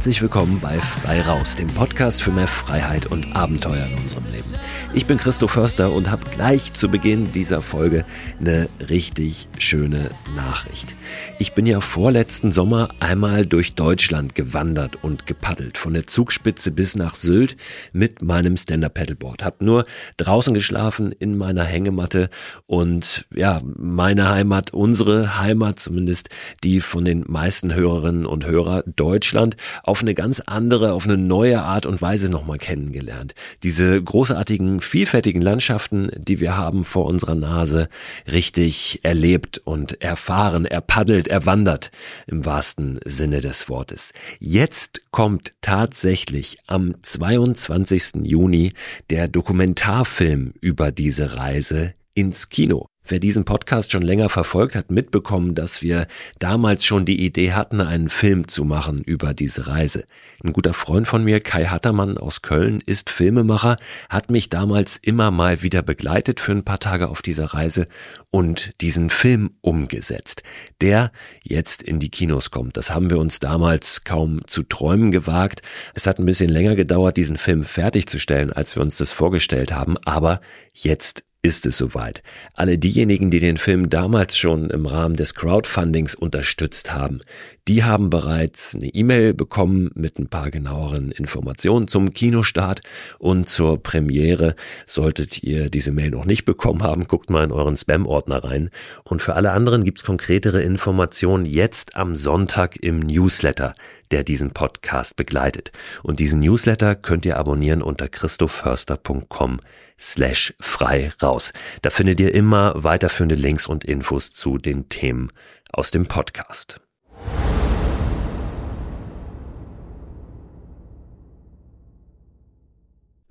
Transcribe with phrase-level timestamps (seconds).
[0.00, 4.54] Herzlich willkommen bei Frei Raus, dem Podcast für mehr Freiheit und Abenteuer in unserem Leben.
[4.92, 8.04] Ich bin Christo Förster und habe gleich zu Beginn dieser Folge
[8.40, 10.96] eine richtig schöne Nachricht.
[11.38, 16.96] Ich bin ja vorletzten Sommer einmal durch Deutschland gewandert und gepaddelt, von der Zugspitze bis
[16.96, 17.56] nach Sylt
[17.92, 19.44] mit meinem Stand-Up-Paddleboard.
[19.44, 19.84] Hab nur
[20.16, 22.28] draußen geschlafen in meiner Hängematte
[22.66, 26.30] und ja, meine Heimat, unsere Heimat, zumindest
[26.64, 31.62] die von den meisten Hörerinnen und Hörer Deutschland, auf eine ganz andere, auf eine neue
[31.62, 33.36] Art und Weise nochmal kennengelernt.
[33.62, 37.88] Diese großartigen vielfältigen Landschaften, die wir haben vor unserer Nase,
[38.30, 41.90] richtig erlebt und erfahren, erpaddelt, erwandert
[42.26, 44.12] im wahrsten Sinne des Wortes.
[44.38, 48.22] Jetzt kommt tatsächlich am 22.
[48.22, 48.72] Juni
[49.10, 52.88] der Dokumentarfilm über diese Reise ins Kino.
[53.10, 56.06] Wer diesen Podcast schon länger verfolgt, hat mitbekommen, dass wir
[56.38, 60.04] damals schon die Idee hatten, einen Film zu machen über diese Reise.
[60.44, 63.74] Ein guter Freund von mir, Kai Hattermann aus Köln, ist Filmemacher,
[64.08, 67.88] hat mich damals immer mal wieder begleitet für ein paar Tage auf dieser Reise
[68.30, 70.44] und diesen Film umgesetzt,
[70.80, 71.10] der
[71.42, 72.76] jetzt in die Kinos kommt.
[72.76, 75.62] Das haben wir uns damals kaum zu träumen gewagt.
[75.94, 79.96] Es hat ein bisschen länger gedauert, diesen Film fertigzustellen, als wir uns das vorgestellt haben,
[80.04, 80.40] aber
[80.72, 82.22] jetzt ist es soweit.
[82.54, 87.20] Alle diejenigen, die den Film damals schon im Rahmen des Crowdfundings unterstützt haben,
[87.66, 92.80] die haben bereits eine E-Mail bekommen mit ein paar genaueren Informationen zum Kinostart
[93.18, 94.54] und zur Premiere.
[94.86, 98.70] Solltet ihr diese Mail noch nicht bekommen haben, guckt mal in euren Spam-Ordner rein.
[99.04, 103.74] Und für alle anderen gibt's konkretere Informationen jetzt am Sonntag im Newsletter,
[104.10, 105.72] der diesen Podcast begleitet.
[106.02, 109.60] Und diesen Newsletter könnt ihr abonnieren unter christophörster.com
[110.00, 111.52] slash frei raus.
[111.82, 115.28] Da findet ihr immer weiterführende Links und Infos zu den Themen
[115.72, 116.80] aus dem Podcast.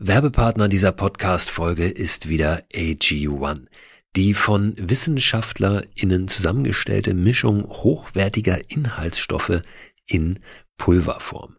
[0.01, 3.65] Werbepartner dieser Podcast-Folge ist wieder AG1.
[4.15, 9.61] Die von WissenschaftlerInnen zusammengestellte Mischung hochwertiger Inhaltsstoffe
[10.05, 10.39] in
[10.77, 11.58] Pulverform.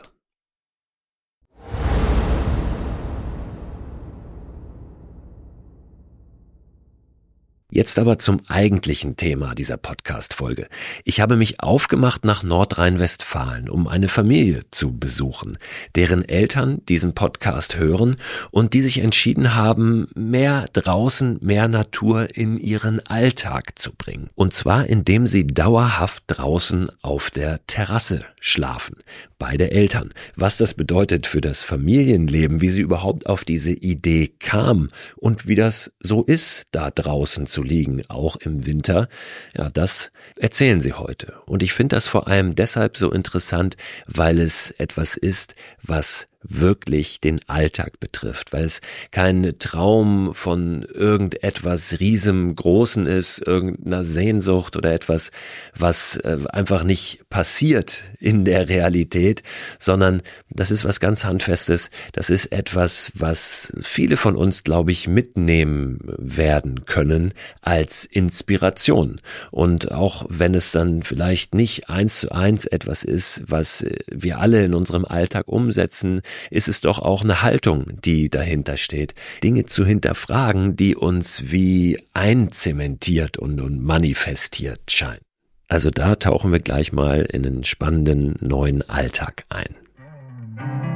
[7.73, 10.67] Jetzt aber zum eigentlichen Thema dieser Podcast-Folge.
[11.05, 15.57] Ich habe mich aufgemacht nach Nordrhein-Westfalen, um eine Familie zu besuchen,
[15.95, 18.17] deren Eltern diesen Podcast hören
[18.51, 24.31] und die sich entschieden haben, mehr draußen, mehr Natur in ihren Alltag zu bringen.
[24.35, 28.97] Und zwar indem sie dauerhaft draußen auf der Terrasse schlafen.
[29.41, 30.11] Beide Eltern.
[30.35, 35.55] Was das bedeutet für das Familienleben, wie sie überhaupt auf diese Idee kam und wie
[35.55, 39.09] das so ist, da draußen zu liegen, auch im Winter,
[39.57, 41.33] ja, das erzählen sie heute.
[41.47, 47.21] Und ich finde das vor allem deshalb so interessant, weil es etwas ist, was wirklich
[47.21, 55.31] den Alltag betrifft, weil es kein Traum von irgendetwas riesengroßen ist, irgendeiner Sehnsucht oder etwas,
[55.77, 59.43] was äh, einfach nicht passiert in der Realität,
[59.79, 65.07] sondern das ist was ganz Handfestes, das ist etwas, was viele von uns, glaube ich,
[65.07, 69.19] mitnehmen werden können als Inspiration.
[69.51, 74.65] Und auch wenn es dann vielleicht nicht eins zu eins etwas ist, was wir alle
[74.65, 79.13] in unserem Alltag umsetzen, ist es doch auch eine Haltung, die dahinter steht.
[79.43, 85.21] Dinge zu hinterfragen, die uns wie einzementiert und, und manifestiert scheinen.
[85.67, 90.90] Also da tauchen wir gleich mal in einen spannenden neuen Alltag ein.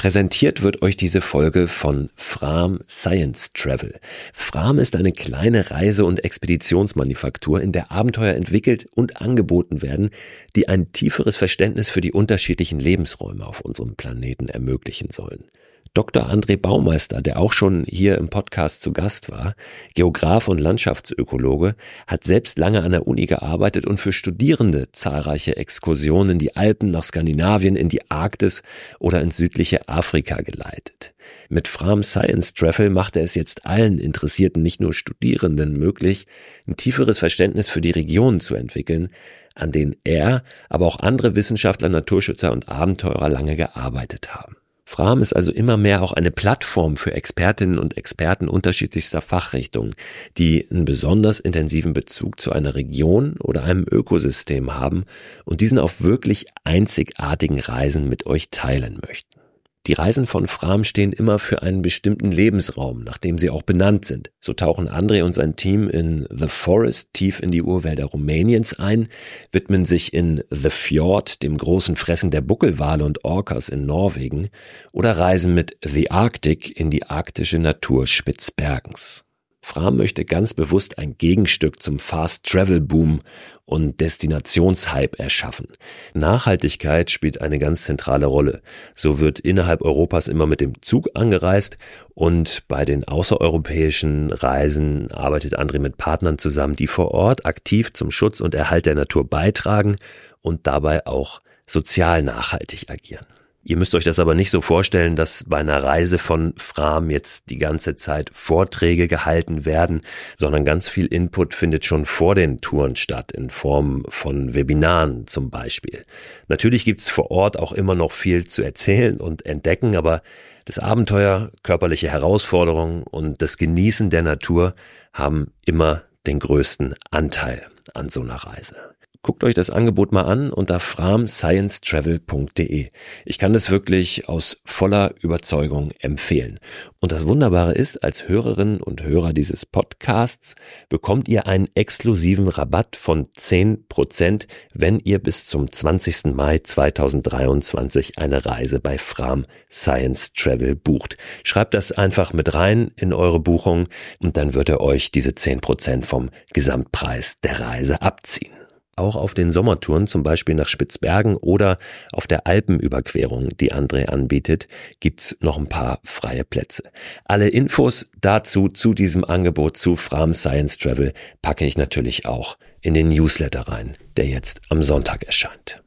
[0.00, 4.00] Präsentiert wird euch diese Folge von Fram Science Travel.
[4.32, 10.08] Fram ist eine kleine Reise- und Expeditionsmanufaktur, in der Abenteuer entwickelt und angeboten werden,
[10.56, 15.44] die ein tieferes Verständnis für die unterschiedlichen Lebensräume auf unserem Planeten ermöglichen sollen.
[15.92, 16.30] Dr.
[16.30, 19.56] André Baumeister, der auch schon hier im Podcast zu Gast war,
[19.94, 21.74] Geograf und Landschaftsökologe,
[22.06, 26.92] hat selbst lange an der Uni gearbeitet und für Studierende zahlreiche Exkursionen in die Alpen,
[26.92, 28.62] nach Skandinavien, in die Arktis
[29.00, 31.12] oder ins südliche Afrika geleitet.
[31.48, 36.28] Mit Fram Science Travel macht er es jetzt allen Interessierten, nicht nur Studierenden möglich,
[36.68, 39.08] ein tieferes Verständnis für die Regionen zu entwickeln,
[39.56, 44.56] an denen er, aber auch andere Wissenschaftler, Naturschützer und Abenteurer lange gearbeitet haben.
[44.90, 49.94] Fram ist also immer mehr auch eine Plattform für Expertinnen und Experten unterschiedlichster Fachrichtungen,
[50.36, 55.04] die einen besonders intensiven Bezug zu einer Region oder einem Ökosystem haben
[55.44, 59.39] und diesen auf wirklich einzigartigen Reisen mit euch teilen möchten.
[59.86, 64.04] Die Reisen von Fram stehen immer für einen bestimmten Lebensraum, nach dem sie auch benannt
[64.04, 64.30] sind.
[64.38, 69.08] So tauchen André und sein Team in The Forest tief in die Urwälder Rumäniens ein,
[69.52, 74.50] widmen sich in The Fjord dem großen Fressen der Buckelwale und Orcas in Norwegen
[74.92, 79.24] oder reisen mit The Arctic in die arktische Natur Spitzbergens.
[79.62, 83.20] Fram möchte ganz bewusst ein Gegenstück zum Fast Travel Boom
[83.66, 85.68] und Destinationshype erschaffen.
[86.14, 88.62] Nachhaltigkeit spielt eine ganz zentrale Rolle.
[88.96, 91.76] So wird innerhalb Europas immer mit dem Zug angereist
[92.14, 98.10] und bei den außereuropäischen Reisen arbeitet André mit Partnern zusammen, die vor Ort aktiv zum
[98.10, 99.96] Schutz und Erhalt der Natur beitragen
[100.40, 103.26] und dabei auch sozial nachhaltig agieren.
[103.62, 107.50] Ihr müsst euch das aber nicht so vorstellen, dass bei einer Reise von Fram jetzt
[107.50, 110.00] die ganze Zeit Vorträge gehalten werden,
[110.38, 115.50] sondern ganz viel Input findet schon vor den Touren statt, in Form von Webinaren zum
[115.50, 116.04] Beispiel.
[116.48, 120.22] Natürlich gibt's vor Ort auch immer noch viel zu erzählen und entdecken, aber
[120.64, 124.74] das Abenteuer, körperliche Herausforderungen und das Genießen der Natur
[125.12, 128.76] haben immer den größten Anteil an so einer Reise.
[129.22, 132.88] Guckt euch das Angebot mal an unter framsciencetravel.de.
[133.26, 136.58] Ich kann das wirklich aus voller Überzeugung empfehlen.
[137.00, 140.54] Und das Wunderbare ist, als Hörerinnen und Hörer dieses Podcasts
[140.88, 146.34] bekommt ihr einen exklusiven Rabatt von 10%, wenn ihr bis zum 20.
[146.34, 151.18] Mai 2023 eine Reise bei Fram Science Travel bucht.
[151.44, 156.04] Schreibt das einfach mit rein in eure Buchung und dann wird er euch diese 10%
[156.04, 158.59] vom Gesamtpreis der Reise abziehen.
[159.00, 161.78] Auch auf den Sommertouren, zum Beispiel nach Spitzbergen oder
[162.12, 164.68] auf der Alpenüberquerung, die André anbietet,
[165.00, 166.82] gibt's noch ein paar freie Plätze.
[167.24, 172.92] Alle Infos dazu, zu diesem Angebot, zu Fram Science Travel, packe ich natürlich auch in
[172.92, 175.82] den Newsletter rein, der jetzt am Sonntag erscheint.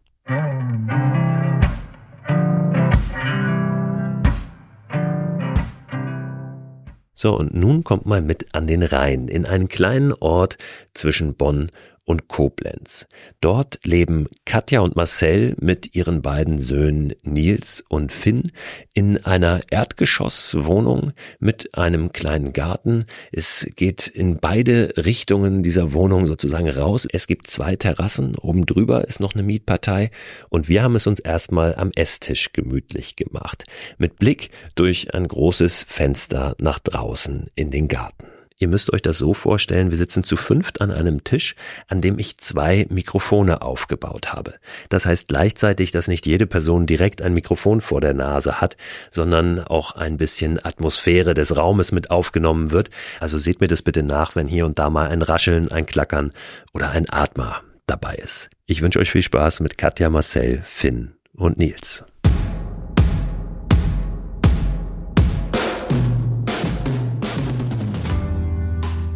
[7.16, 10.58] So, und nun kommt mal mit an den Rhein, in einen kleinen Ort
[10.94, 11.70] zwischen Bonn
[12.06, 13.08] und Koblenz.
[13.42, 18.52] Dort leben Katja und Marcel mit ihren beiden Söhnen Nils und Finn
[18.94, 23.06] in einer Erdgeschosswohnung mit einem kleinen Garten.
[23.32, 27.08] Es geht in beide Richtungen dieser Wohnung sozusagen raus.
[27.12, 30.12] Es gibt zwei Terrassen, oben drüber ist noch eine Mietpartei
[30.50, 33.64] und wir haben es uns erstmal am Esstisch gemütlich gemacht,
[33.98, 38.33] mit Blick durch ein großes Fenster nach draußen in den Garten.
[38.60, 41.56] Ihr müsst euch das so vorstellen, wir sitzen zu fünft an einem Tisch,
[41.88, 44.56] an dem ich zwei Mikrofone aufgebaut habe.
[44.90, 48.78] Das heißt gleichzeitig, dass nicht jede Person direkt ein Mikrofon vor der Nase hat,
[49.12, 52.90] sondern auch ein bisschen Atmosphäre des Raumes mit aufgenommen wird.
[53.20, 56.32] Also seht mir das bitte nach, wenn hier und da mal ein Rascheln, ein Klackern
[56.74, 58.50] oder ein Atmer dabei ist.
[58.66, 62.06] Ich wünsche euch viel Spaß mit Katja, Marcel, Finn und Nils.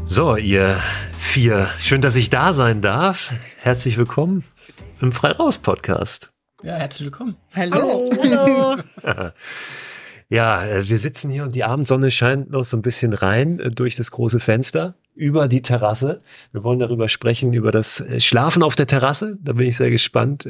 [0.09, 3.33] So, ihr vier, schön, dass ich da sein darf.
[3.59, 4.45] Herzlich willkommen
[5.01, 6.31] im Freiraus-Podcast.
[6.63, 7.35] Ja, herzlich willkommen.
[7.53, 8.09] Hallo.
[8.17, 8.81] Hallo.
[10.29, 13.69] ja, äh, wir sitzen hier und die Abendsonne scheint noch so ein bisschen rein äh,
[13.69, 16.21] durch das große Fenster über die Terrasse.
[16.53, 19.37] Wir wollen darüber sprechen, über das äh, Schlafen auf der Terrasse.
[19.41, 20.47] Da bin ich sehr gespannt.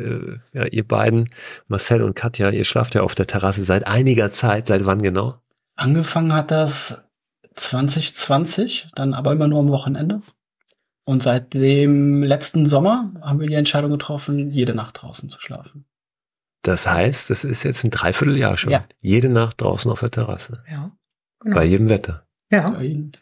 [0.53, 1.31] Ja, ihr beiden,
[1.67, 4.67] Marcel und Katja, ihr schlaft ja auf der Terrasse seit einiger Zeit.
[4.67, 5.41] Seit wann genau?
[5.75, 7.01] Angefangen hat das
[7.57, 10.21] 2020, dann aber immer nur am Wochenende.
[11.03, 15.85] Und seit dem letzten Sommer haben wir die Entscheidung getroffen, jede Nacht draußen zu schlafen.
[16.63, 18.71] Das heißt, das ist jetzt ein Dreivierteljahr schon.
[18.71, 18.83] Ja.
[18.99, 20.63] Jede Nacht draußen auf der Terrasse.
[20.69, 20.91] Ja.
[21.39, 21.55] Genau.
[21.55, 22.27] Bei jedem Wetter.
[22.51, 22.77] Ja.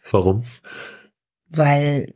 [0.10, 0.44] Warum?
[1.48, 2.16] Weil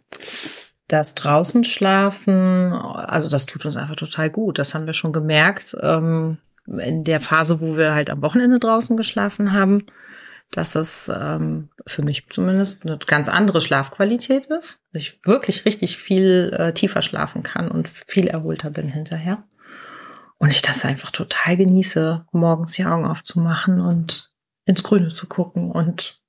[0.87, 4.57] das draußen schlafen, also das tut uns einfach total gut.
[4.57, 5.77] Das haben wir schon gemerkt.
[5.81, 9.85] Ähm, in der Phase, wo wir halt am Wochenende draußen geschlafen haben,
[10.51, 14.81] dass es ähm, für mich zumindest eine ganz andere Schlafqualität ist.
[14.93, 19.43] Ich wirklich richtig viel äh, tiefer schlafen kann und viel erholter bin hinterher.
[20.37, 24.31] Und ich das einfach total genieße, morgens die Augen aufzumachen und
[24.65, 26.21] ins Grüne zu gucken und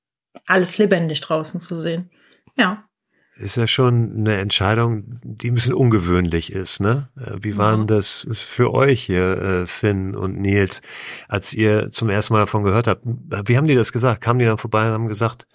[0.45, 2.09] alles lebendig draußen zu sehen.
[2.57, 2.83] Ja
[3.41, 7.09] ist ja schon eine Entscheidung, die ein bisschen ungewöhnlich ist, ne?
[7.17, 10.81] Äh, wie war denn das für euch hier, äh, Finn und Nils,
[11.27, 13.01] als ihr zum ersten Mal davon gehört habt?
[13.03, 14.21] Wie haben die das gesagt?
[14.21, 15.47] Kamen die dann vorbei und haben gesagt,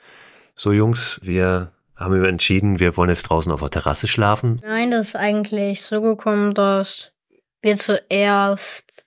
[0.54, 4.60] so Jungs, wir haben entschieden, wir wollen jetzt draußen auf der Terrasse schlafen?
[4.62, 7.12] Nein, das ist eigentlich so gekommen, dass
[7.62, 9.06] wir zuerst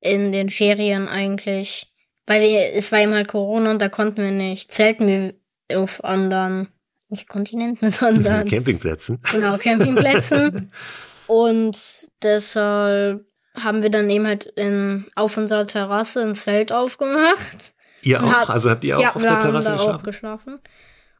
[0.00, 1.92] in den Ferien eigentlich,
[2.26, 5.34] weil wir, es war eben halt Corona und da konnten wir nicht zelten wir
[5.78, 6.68] auf anderen
[7.12, 9.20] nicht Kontinenten, sondern Campingplätzen.
[9.30, 10.72] Genau, Campingplätzen.
[11.28, 11.78] und
[12.22, 17.74] deshalb haben wir dann eben halt in, auf unserer Terrasse ein Zelt aufgemacht.
[18.00, 18.32] Ihr auch?
[18.32, 20.00] Hat, also habt ihr auch ja, auf der Terrasse haben da geschlafen?
[20.00, 20.60] auch geschlafen?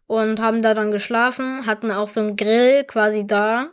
[0.07, 3.69] Und haben da dann geschlafen, hatten auch so einen Grill quasi da,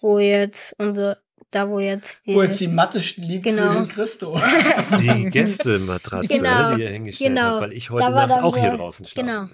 [0.00, 1.18] wo jetzt unsere,
[1.50, 3.72] da wo jetzt die, wo jetzt die Matte liegt genau.
[3.72, 4.40] für den Christo.
[5.00, 7.42] Die Gästematratze, genau, die ihr hingestellt genau.
[7.42, 9.26] habt, weil ich heute Nacht auch so, hier draußen schlafe.
[9.26, 9.46] Genau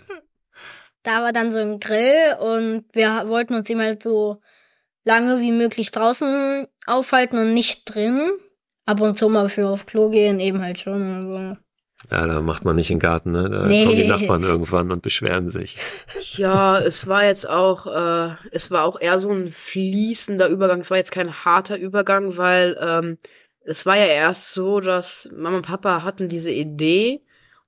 [1.02, 4.40] da war dann so ein Grill und wir wollten uns eben halt so
[5.04, 8.30] lange wie möglich draußen aufhalten und nicht drin.
[8.86, 11.14] Ab und zu mal für auf Klo gehen, eben halt schon.
[11.14, 11.56] Also.
[12.10, 13.48] Ja, da macht man nicht den Garten, ne?
[13.48, 13.84] Da nee.
[13.84, 15.76] kommen die Nachbarn irgendwann und beschweren sich.
[16.32, 20.80] Ja, es war jetzt auch, äh, es war auch eher so ein fließender Übergang.
[20.80, 23.18] Es war jetzt kein harter Übergang, weil ähm,
[23.62, 27.20] es war ja erst so, dass Mama und Papa hatten diese Idee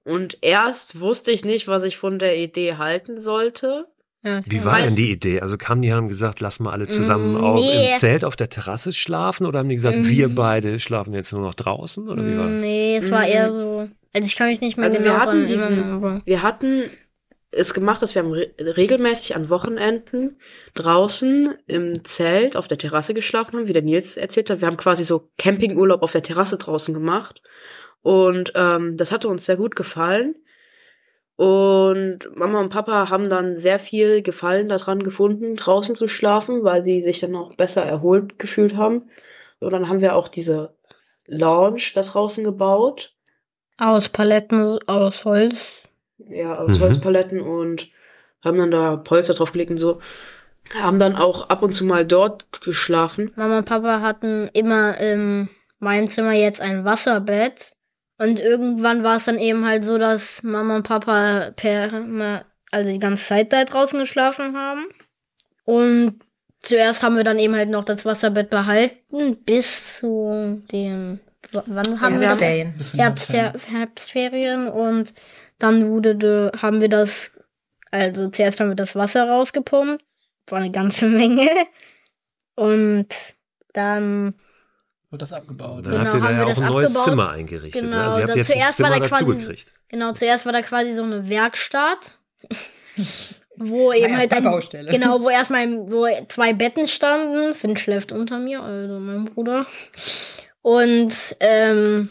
[0.05, 3.87] und erst wusste ich nicht, was ich von der Idee halten sollte.
[4.47, 5.41] Wie war denn die Idee?
[5.41, 7.93] Also kamen die haben gesagt, lass mal alle zusammen Mm, auch nee.
[7.93, 10.07] im Zelt auf der Terrasse schlafen oder haben die gesagt, Mm.
[10.09, 12.63] wir beide schlafen jetzt nur noch draußen oder wie war das?
[12.63, 13.27] Nee, es war Mhm.
[13.29, 13.89] eher so.
[14.15, 16.85] Also ich kann mich nicht mehr Also genau wir hatten diesen, erinnern, aber- wir hatten
[17.51, 20.39] es gemacht, dass wir haben re regelmäßig an Wochenenden
[20.75, 24.61] draußen im Zelt auf der Terrasse geschlafen haben, wie der Nils erzählt hat.
[24.61, 27.43] Wir haben quasi so Campingurlaub auf der Terrasse draußen gemacht.
[28.03, 30.35] Und ähm, das hatte uns sehr gut gefallen.
[31.37, 36.85] Und Mama und Papa haben dann sehr viel Gefallen daran gefunden, draußen zu schlafen, weil
[36.85, 39.11] sie sich dann auch besser erholt gefühlt haben.
[39.61, 40.75] Und dann haben wir auch diese
[41.27, 43.15] Lounge da draußen gebaut.
[43.79, 45.89] Aus Paletten, aus Holz.
[46.19, 46.83] Ja, aus Mhm.
[46.83, 47.89] Holzpaletten und
[48.45, 50.01] haben dann da Polster draufgelegt und so.
[50.75, 53.33] Haben dann auch ab und zu mal dort geschlafen.
[53.37, 57.73] Mama und Papa hatten immer in meinem Zimmer jetzt ein Wasserbett.
[58.19, 62.99] Und irgendwann war es dann eben halt so, dass Mama und Papa per, also die
[62.99, 64.87] ganze Zeit da draußen geschlafen haben.
[65.65, 66.21] Und
[66.61, 71.21] zuerst haben wir dann eben halt noch das Wasserbett behalten bis zu den,
[71.53, 74.69] wann haben wir den Herbst, Herbstferien.
[74.69, 75.15] Und
[75.59, 77.33] dann wurde de, haben wir das,
[77.91, 80.05] also zuerst haben wir das Wasser rausgepumpt,
[80.49, 81.49] war eine ganze Menge.
[82.55, 83.09] Und
[83.73, 84.35] dann,
[85.13, 85.87] Wird das abgebaut.
[85.87, 87.05] Dann Genau, habt ihr da haben ja wir auch das ein neues abgebaut.
[87.11, 87.83] Zimmer eingerichtet.
[87.85, 87.89] ne?
[87.91, 89.73] Genau, Also ihr habt da jetzt ein zuerst Zimmer war da dazu quasi- gekriegt.
[89.89, 92.19] genau, zuerst war da quasi so eine Werkstatt,
[93.57, 94.91] wo eben halt ein, Baustelle.
[94.91, 97.55] genau, wo erstmal wo zwei Betten standen.
[97.55, 99.67] Finn schläft unter mir, also mein Bruder.
[100.63, 102.09] Und ähm,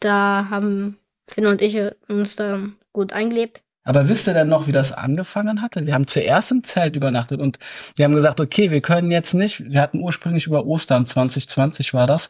[0.00, 0.98] da haben
[1.30, 1.78] Finn und ich
[2.08, 2.60] uns da
[2.92, 3.62] gut eingelebt.
[3.84, 5.86] Aber wisst ihr denn noch, wie das angefangen hatte?
[5.86, 7.58] Wir haben zuerst im Zelt übernachtet und
[7.96, 12.06] wir haben gesagt, okay, wir können jetzt nicht, wir hatten ursprünglich über Ostern 2020 war
[12.06, 12.28] das,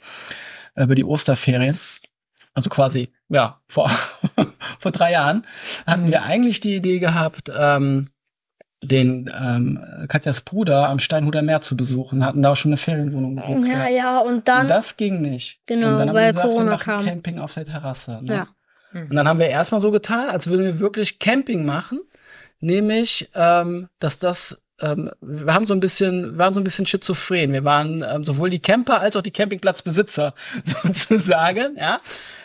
[0.75, 1.79] äh, über die Osterferien.
[2.55, 3.91] Also quasi, ja, vor,
[4.79, 5.47] vor drei Jahren
[5.87, 8.09] hatten wir eigentlich die Idee gehabt, ähm,
[8.83, 9.79] den ähm,
[10.09, 13.69] Katjas Bruder am Steinhuder Meer zu besuchen, hatten da auch schon eine Ferienwohnung gebucht.
[13.69, 15.61] Ja, ja, und dann, Und das ging nicht.
[15.67, 17.05] Genau, und dann haben weil wir gesagt, Corona wir machen kam.
[17.05, 18.19] Camping auf der Terrasse.
[18.23, 18.35] Ne?
[18.35, 18.47] ja.
[18.93, 22.01] Und dann haben wir erstmal so getan, als würden wir wirklich Camping machen,
[22.61, 26.87] nämlich, ähm, dass das ähm, wir haben so ein bisschen, wir waren so ein bisschen
[26.87, 27.53] schizophren.
[27.53, 30.35] Wir waren ähm, sowohl die Camper als auch die Campingplatzbesitzer
[30.85, 32.01] sozusagen, ja.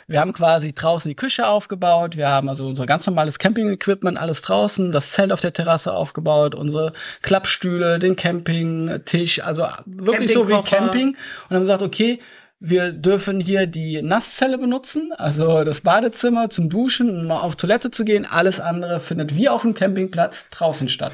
[0.10, 4.42] Wir haben quasi draußen die Küche aufgebaut, wir haben also unser ganz normales Camping-Equipment, alles
[4.42, 10.62] draußen, das Zelt auf der Terrasse aufgebaut, unsere Klappstühle, den Campingtisch, also wirklich so wie.
[10.64, 11.18] Camping.
[11.50, 12.22] Und haben gesagt, okay,
[12.60, 17.92] wir dürfen hier die Nasszelle benutzen, also das Badezimmer zum Duschen, um mal auf Toilette
[17.92, 18.26] zu gehen.
[18.26, 21.14] Alles andere findet wie auf dem Campingplatz draußen statt.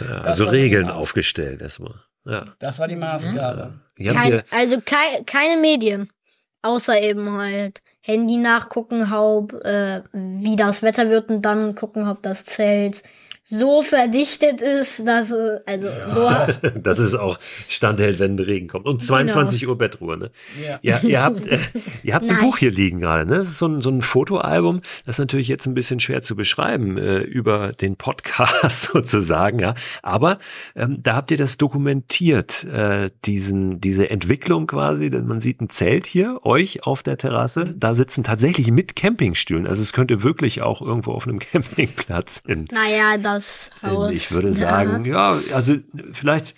[0.00, 2.00] Ja, also Regeln aufgestellt erstmal.
[2.24, 2.54] Ja.
[2.58, 3.80] Das war die Maßgabe.
[4.06, 6.10] Habt Kein, also kei keine Medien.
[6.62, 12.22] Außer eben halt Handy nachgucken, ob, äh, wie das Wetter wird und dann gucken, ob
[12.22, 13.02] das Zelt
[13.46, 18.86] so verdichtet ist, dass, äh, also so, dass es auch standhält, wenn Regen kommt.
[18.86, 20.30] Und 22 Uhr Bettruhe, ne?
[20.64, 20.78] Ja.
[20.82, 21.58] Ja, ihr habt, äh,
[22.02, 22.38] ihr habt ein.
[22.38, 23.36] Buch hier liegen gerade, ne?
[23.36, 26.36] Das ist so ein, so ein Fotoalbum, das ist natürlich jetzt ein bisschen schwer zu
[26.36, 29.74] beschreiben äh, über den Podcast sozusagen, ja.
[30.02, 30.38] Aber
[30.74, 35.68] ähm, da habt ihr das dokumentiert, äh, diesen, diese Entwicklung quasi, denn man sieht ein
[35.68, 39.66] Zelt hier, euch auf der Terrasse, da sitzen tatsächlich mit Campingstühlen.
[39.66, 44.10] Also es könnte wirklich auch irgendwo auf einem Campingplatz in, naja, das Haus.
[44.12, 45.76] ich würde sagen, ja, also
[46.12, 46.54] vielleicht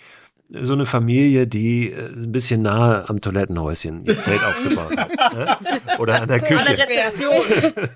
[0.49, 5.33] so eine Familie, die äh, ein bisschen nahe am Toilettenhäuschen ihr Zelt aufgebaut hat.
[5.33, 5.57] Ne?
[5.99, 6.77] Oder an der An der Küche.
[6.77, 7.89] Rezeption.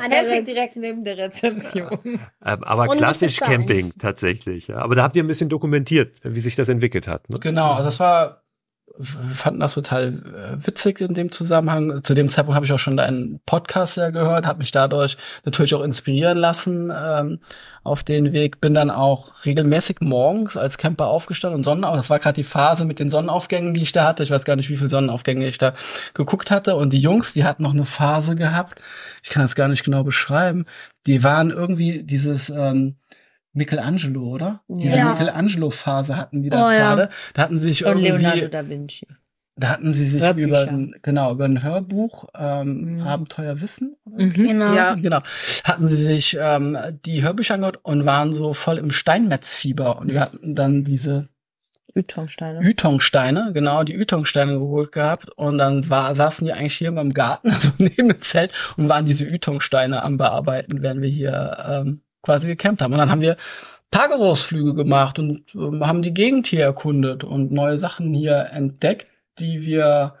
[0.00, 1.88] An der Perfekt direkt neben der Rezeption.
[2.04, 3.38] Ähm, Aber Und klassisch.
[3.38, 4.66] Camping tatsächlich.
[4.66, 4.78] Ja.
[4.78, 7.30] Aber da habt ihr ein bisschen dokumentiert, wie sich das entwickelt hat.
[7.30, 7.38] Ne?
[7.38, 8.42] Genau, also das war,
[9.00, 12.02] fanden das total äh, witzig in dem Zusammenhang.
[12.02, 15.74] Zu dem Zeitpunkt habe ich auch schon deinen Podcast ja gehört, habe mich dadurch natürlich
[15.74, 17.40] auch inspirieren lassen ähm,
[17.84, 18.60] auf den Weg.
[18.60, 21.96] Bin dann auch regelmäßig morgens als Camper aufgestanden und Sonnenauf.
[21.96, 24.22] Das war gerade die Phase mit den Sonnenaufgängen, die ich da hatte.
[24.22, 25.74] Ich weiß gar nicht, wie viele Sonnenaufgänge ich da
[26.14, 26.76] geguckt hatte.
[26.76, 28.80] Und die Jungs, die hatten noch eine Phase gehabt.
[29.22, 30.64] Ich kann das gar nicht genau beschreiben.
[31.06, 32.96] Die waren irgendwie dieses ähm,
[33.56, 34.60] Michelangelo, oder?
[34.68, 35.10] Diese Ja.
[35.12, 36.78] Michelangelo-Phase hatten die da Oh, ja.
[36.94, 37.10] gerade.
[37.34, 39.06] Da hatten sie sich Und Leonardo irgendwie, da Vinci.
[39.56, 40.46] da hatten sie sich Hörbücher.
[40.48, 43.00] über ein, genau, über ein Hörbuch, ähm, Mhm.
[43.02, 43.96] Abenteuer Wissen?
[44.04, 44.32] Mhm.
[44.32, 44.74] Genau.
[44.74, 44.94] Ja.
[44.94, 45.20] Genau.
[45.64, 49.98] Hatten sie sich ähm, die Hörbücher angehört und waren so voll im Steinmetzfieber.
[49.98, 51.28] Und wir hatten dann diese
[51.94, 52.60] Ytongsteine.
[52.62, 55.30] Ytongsteine, genau, die Ytongsteine geholt gehabt.
[55.38, 59.06] Und dann war, saßen die eigentlich hier im Garten, also neben dem Zelt, und waren
[59.06, 62.92] diese Ytongsteine am Bearbeiten, während wir hier ähm, quasi gecampt haben.
[62.92, 63.36] Und dann haben wir
[63.90, 69.06] Tagesausflüge gemacht und ähm, haben die Gegend hier erkundet und neue Sachen hier entdeckt,
[69.38, 70.14] die wir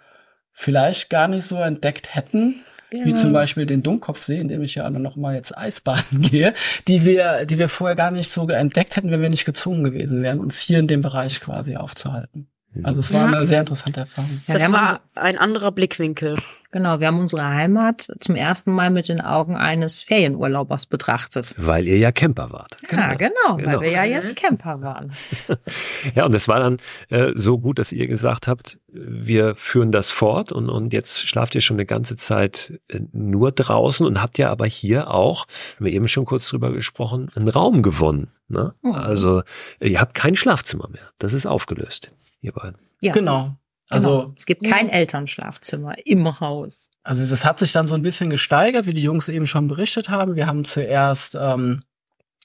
[0.52, 2.54] vielleicht gar nicht so entdeckt hätten,
[2.90, 3.16] wie Genau.
[3.16, 6.54] zum Beispiel den Dummkopfsee, in dem ich ja noch mal jetzt Eisbaden gehe,
[6.86, 10.22] die wir, die wir vorher gar nicht so entdeckt hätten, wenn wir nicht gezwungen gewesen
[10.22, 12.48] wären, uns hier in dem Bereich quasi aufzuhalten.
[12.84, 13.36] Also es war Ja.
[13.38, 14.40] eine sehr interessante Erfahrung.
[14.46, 16.38] Ja, das war ein anderer Blickwinkel.
[16.72, 21.54] Genau, wir haben unsere Heimat zum ersten Mal mit den Augen eines Ferienurlaubers betrachtet.
[21.56, 22.76] Weil ihr ja Camper wart.
[22.90, 23.66] Ja, genau, Genau.
[23.72, 24.10] weil wir ja Mhm.
[24.10, 25.12] jetzt Camper waren.
[26.14, 26.76] Ja, und es war dann
[27.08, 31.54] äh, so gut, dass ihr gesagt habt, wir führen das fort und, und jetzt schlaft
[31.54, 35.86] ihr schon eine ganze Zeit äh, nur draußen und habt ja aber hier auch, haben
[35.86, 38.28] wir eben schon kurz drüber gesprochen, einen Raum gewonnen.
[38.48, 38.74] Ne?
[38.82, 38.92] Mhm.
[38.92, 39.42] Also
[39.80, 41.08] ihr habt kein Schlafzimmer mehr.
[41.18, 42.78] Das ist aufgelöst, ihr beiden.
[43.00, 43.56] Ja, Genau.
[43.88, 44.34] Also, genau.
[44.36, 46.90] es gibt kein Elternschlafzimmer im Haus.
[47.04, 50.08] also es hat sich dann so ein bisschen gesteigert, wie die Jungs eben schon berichtet
[50.08, 50.34] haben.
[50.34, 51.84] Wir haben zuerst ähm,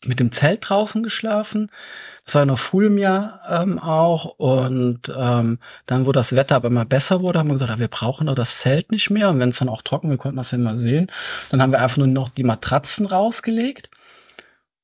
[0.05, 1.71] mit dem Zelt draußen geschlafen.
[2.25, 4.25] Das war noch früh im Jahr ähm, auch.
[4.37, 7.87] Und ähm, dann, wo das Wetter aber immer besser wurde, haben wir gesagt, ah, wir
[7.87, 9.29] brauchen doch das Zelt nicht mehr.
[9.29, 11.11] Und wenn es dann auch trocken, wir konnten das ja immer sehen,
[11.49, 13.89] dann haben wir einfach nur noch die Matratzen rausgelegt.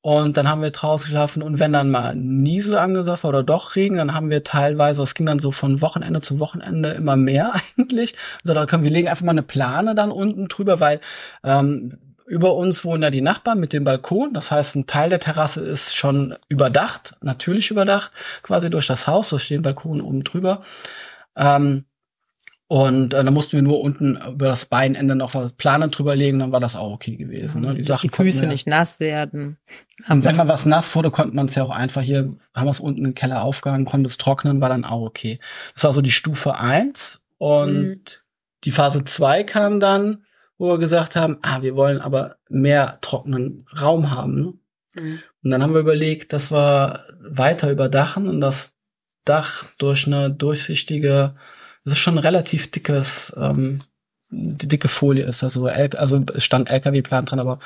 [0.00, 3.96] Und dann haben wir draußen geschlafen und wenn dann mal Niesel angesagt oder doch Regen,
[3.96, 8.14] dann haben wir teilweise, es ging dann so von Wochenende zu Wochenende immer mehr eigentlich.
[8.42, 11.00] Also da können wir legen einfach mal eine Plane dann unten drüber, weil
[11.42, 14.34] ähm, über uns wohnen ja die Nachbarn mit dem Balkon.
[14.34, 19.30] Das heißt, ein Teil der Terrasse ist schon überdacht, natürlich überdacht, quasi durch das Haus,
[19.30, 20.62] durch den Balkon oben drüber.
[21.36, 21.84] Ähm,
[22.70, 26.38] und äh, dann mussten wir nur unten über das Beinende noch was Planen drüber legen,
[26.38, 27.62] dann war das auch okay gewesen.
[27.62, 27.74] Ne?
[27.74, 29.56] Die, dass die Füße nicht nass werden.
[30.06, 32.70] Und wenn man was nass wurde, konnte man es ja auch einfach hier, haben wir
[32.70, 35.40] es unten im Keller aufgehangen, konnte es trocknen, war dann auch okay.
[35.74, 38.00] Das war so die Stufe eins und mhm.
[38.64, 40.24] die Phase zwei kam dann,
[40.58, 44.34] wo wir gesagt haben, ah, wir wollen aber mehr trockenen Raum haben.
[44.34, 44.52] Ne?
[45.00, 45.18] Mhm.
[45.42, 48.74] Und dann haben wir überlegt, dass wir weiter überdachen und das
[49.24, 51.34] Dach durch eine durchsichtige
[51.84, 53.80] das ist schon ein relativ dickes, ähm,
[54.30, 55.42] die dicke Folie ist.
[55.42, 57.58] Also, L also stand LKW-Plan dran, aber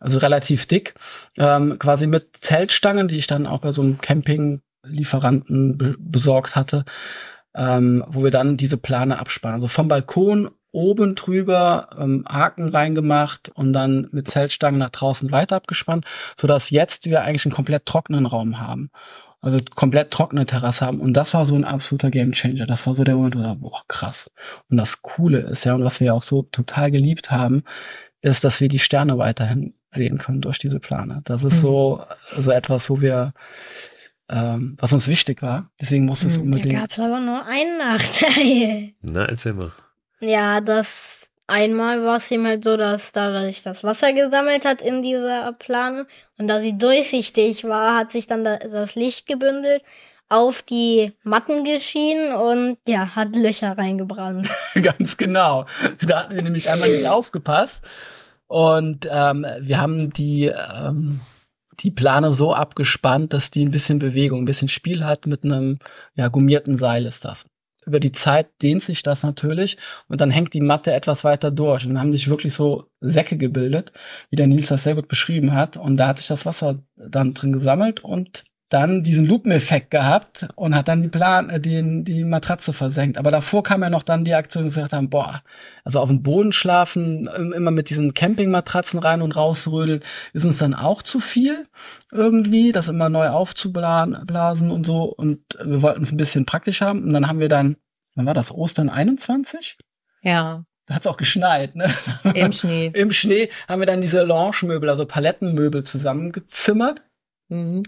[0.00, 0.94] also relativ dick.
[1.38, 6.84] Ähm, quasi mit Zeltstangen, die ich dann auch bei so einem Camping-Lieferanten be besorgt hatte,
[7.54, 9.54] ähm, wo wir dann diese Plane abspannen.
[9.54, 15.56] Also vom Balkon oben drüber ähm, Haken reingemacht und dann mit Zeltstangen nach draußen weiter
[15.56, 18.90] abgespannt, so dass jetzt wir eigentlich einen komplett trockenen Raum haben
[19.42, 21.00] also komplett trockene Terrasse haben.
[21.00, 22.64] Und das war so ein absoluter Gamechanger.
[22.66, 24.30] Das war so der Moment, wo ich dachte, boah, krass.
[24.70, 27.64] Und das Coole ist ja, und was wir ja auch so total geliebt haben,
[28.20, 31.22] ist, dass wir die Sterne weiterhin sehen können durch diese Plane.
[31.24, 31.60] Das ist mhm.
[31.60, 32.04] so,
[32.38, 33.34] so etwas, wo wir,
[34.28, 35.70] ähm, was uns wichtig war.
[35.80, 36.44] Deswegen muss es mhm.
[36.44, 36.74] unbedingt.
[36.74, 38.92] Da gab es aber nur einen Nachteil.
[39.02, 39.72] Na, erzähl mal.
[40.20, 44.82] Ja, das einmal war es ihm halt so, dass da sich das Wasser gesammelt hat
[44.82, 46.06] in dieser Plane
[46.38, 49.82] und da sie durchsichtig war, hat sich dann das Licht gebündelt
[50.28, 54.48] auf die Matten geschienen und ja, hat Löcher reingebrannt.
[54.82, 55.66] Ganz genau.
[56.00, 57.84] Da hatten wir nämlich einmal nicht aufgepasst.
[58.46, 61.20] Und ähm, wir haben die, ähm,
[61.80, 65.78] die Plane so abgespannt, dass die ein bisschen Bewegung, ein bisschen Spiel hat mit einem
[66.14, 67.44] ja, gummierten Seil ist das
[67.86, 71.86] über die Zeit dehnt sich das natürlich und dann hängt die Matte etwas weiter durch
[71.86, 73.92] und haben sich wirklich so Säcke gebildet,
[74.30, 77.34] wie der Nils das sehr gut beschrieben hat und da hat sich das Wasser dann
[77.34, 82.24] drin gesammelt und dann diesen Lupeneffekt gehabt und hat dann die Plan, äh, die, die
[82.24, 83.18] Matratze versenkt.
[83.18, 85.42] Aber davor kam ja noch dann die Aktion, sie gesagt haben, boah,
[85.84, 90.74] also auf dem Boden schlafen, immer mit diesen Campingmatratzen rein und rausrödeln, ist uns dann
[90.74, 91.66] auch zu viel
[92.10, 95.04] irgendwie, das immer neu aufzublasen und so.
[95.04, 97.04] Und wir wollten es ein bisschen praktisch haben.
[97.04, 97.76] Und dann haben wir dann,
[98.14, 99.76] wann war das, Ostern 21?
[100.22, 100.64] Ja.
[100.86, 101.90] Da hat es auch geschneit, ne?
[102.34, 102.86] Im Schnee.
[102.94, 107.02] Im Schnee haben wir dann diese Lounge-Möbel, also Palettenmöbel zusammengezimmert.
[107.48, 107.84] Mhm.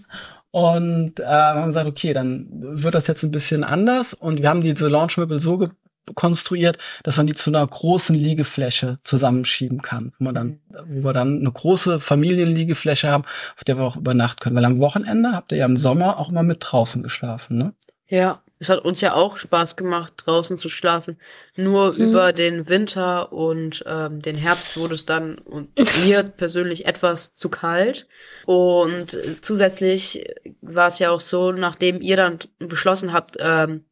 [0.55, 4.13] Und äh, haben gesagt, okay, dann wird das jetzt ein bisschen anders.
[4.13, 5.67] Und wir haben diese Launchmöbel so
[6.13, 11.11] konstruiert, dass man die zu einer großen Liegefläche zusammenschieben kann, wo man dann, wo wir
[11.11, 13.25] dann eine große Familienliegefläche haben,
[13.57, 14.55] auf der wir auch übernachten können.
[14.55, 17.73] Weil am Wochenende habt ihr ja im Sommer auch immer mit draußen geschlafen, ne?
[18.07, 21.19] Ja, es hat uns ja auch Spaß gemacht, draußen zu schlafen.
[21.55, 21.99] Nur mhm.
[21.99, 25.69] über den Winter und ähm, den Herbst wurde es dann und
[26.05, 28.07] mir persönlich etwas zu kalt.
[28.45, 30.25] Und zusätzlich
[30.61, 33.85] war es ja auch so, nachdem ihr dann beschlossen habt, ähm,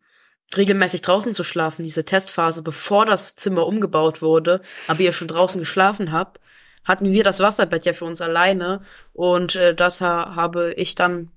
[0.55, 5.59] regelmäßig draußen zu schlafen, diese Testphase, bevor das Zimmer umgebaut wurde, aber ihr schon draußen
[5.59, 6.39] geschlafen habt,
[6.85, 8.81] hatten wir das Wasserbett ja für uns alleine
[9.13, 11.31] und äh, das ha habe ich dann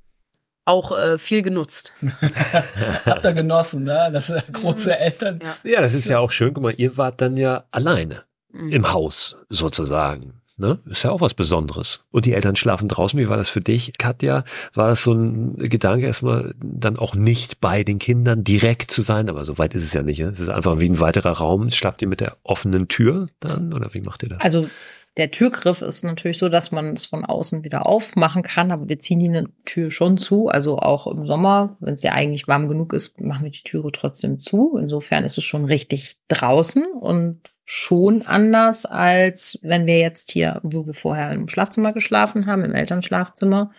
[0.67, 1.95] auch äh, viel genutzt.
[3.07, 4.11] Habt ihr genossen, ne?
[4.13, 4.97] Das sind große mhm.
[4.99, 5.41] Eltern.
[5.43, 5.71] Ja.
[5.71, 6.53] ja, das ist ja auch schön.
[6.53, 8.73] Guck mal, ihr wart dann ja alleine mhm.
[8.73, 10.43] im Haus sozusagen.
[10.59, 10.79] Ne?
[10.87, 12.07] Ist ja auch was Besonderes.
[12.11, 13.19] Und die Eltern schlafen draußen.
[13.19, 14.43] Wie war das für dich, Katja?
[14.73, 19.29] War das so ein Gedanke, erstmal dann auch nicht bei den Kindern direkt zu sein?
[19.29, 20.21] Aber so weit ist es ja nicht.
[20.21, 20.29] Ne?
[20.29, 21.71] Es ist einfach wie ein weiterer Raum.
[21.71, 23.75] Schlaft ihr mit der offenen Tür dann?
[23.75, 24.41] Oder wie macht ihr das?
[24.41, 24.67] Also
[25.17, 28.99] der Türgriff ist natürlich so, dass man es von außen wieder aufmachen kann, aber wir
[28.99, 30.49] ziehen die Tür schon zu.
[30.49, 33.91] Also auch im Sommer, wenn es ja eigentlich warm genug ist, machen wir die Türe
[33.93, 34.77] trotzdem zu.
[34.77, 40.87] Insofern ist es schon richtig draußen und schon anders, als wenn wir jetzt hier, wo
[40.87, 43.73] wir vorher im Schlafzimmer geschlafen haben, im Elternschlafzimmer,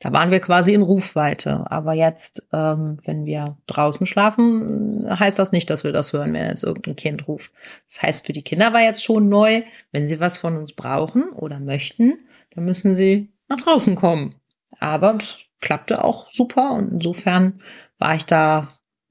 [0.00, 1.70] da waren wir quasi in Rufweite.
[1.70, 6.46] Aber jetzt, ähm, wenn wir draußen schlafen, heißt das nicht, dass wir das hören, wenn
[6.46, 7.52] jetzt irgendein Kind ruft.
[7.88, 11.30] Das heißt, für die Kinder war jetzt schon neu, wenn sie was von uns brauchen
[11.32, 12.14] oder möchten,
[12.54, 14.34] dann müssen sie nach draußen kommen.
[14.78, 17.60] Aber es klappte auch super und insofern
[17.98, 18.68] war ich da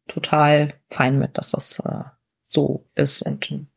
[0.07, 2.03] total fein mit, dass das äh,
[2.43, 3.67] so ist und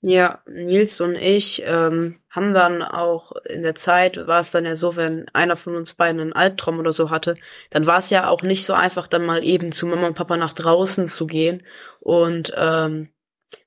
[0.00, 4.76] ja, Nils und ich ähm, haben dann auch in der Zeit, war es dann ja
[4.76, 7.36] so, wenn einer von uns beiden einen Albtraum oder so hatte,
[7.70, 10.36] dann war es ja auch nicht so einfach, dann mal eben zu Mama und Papa
[10.36, 11.62] nach draußen zu gehen
[12.00, 13.08] und ähm,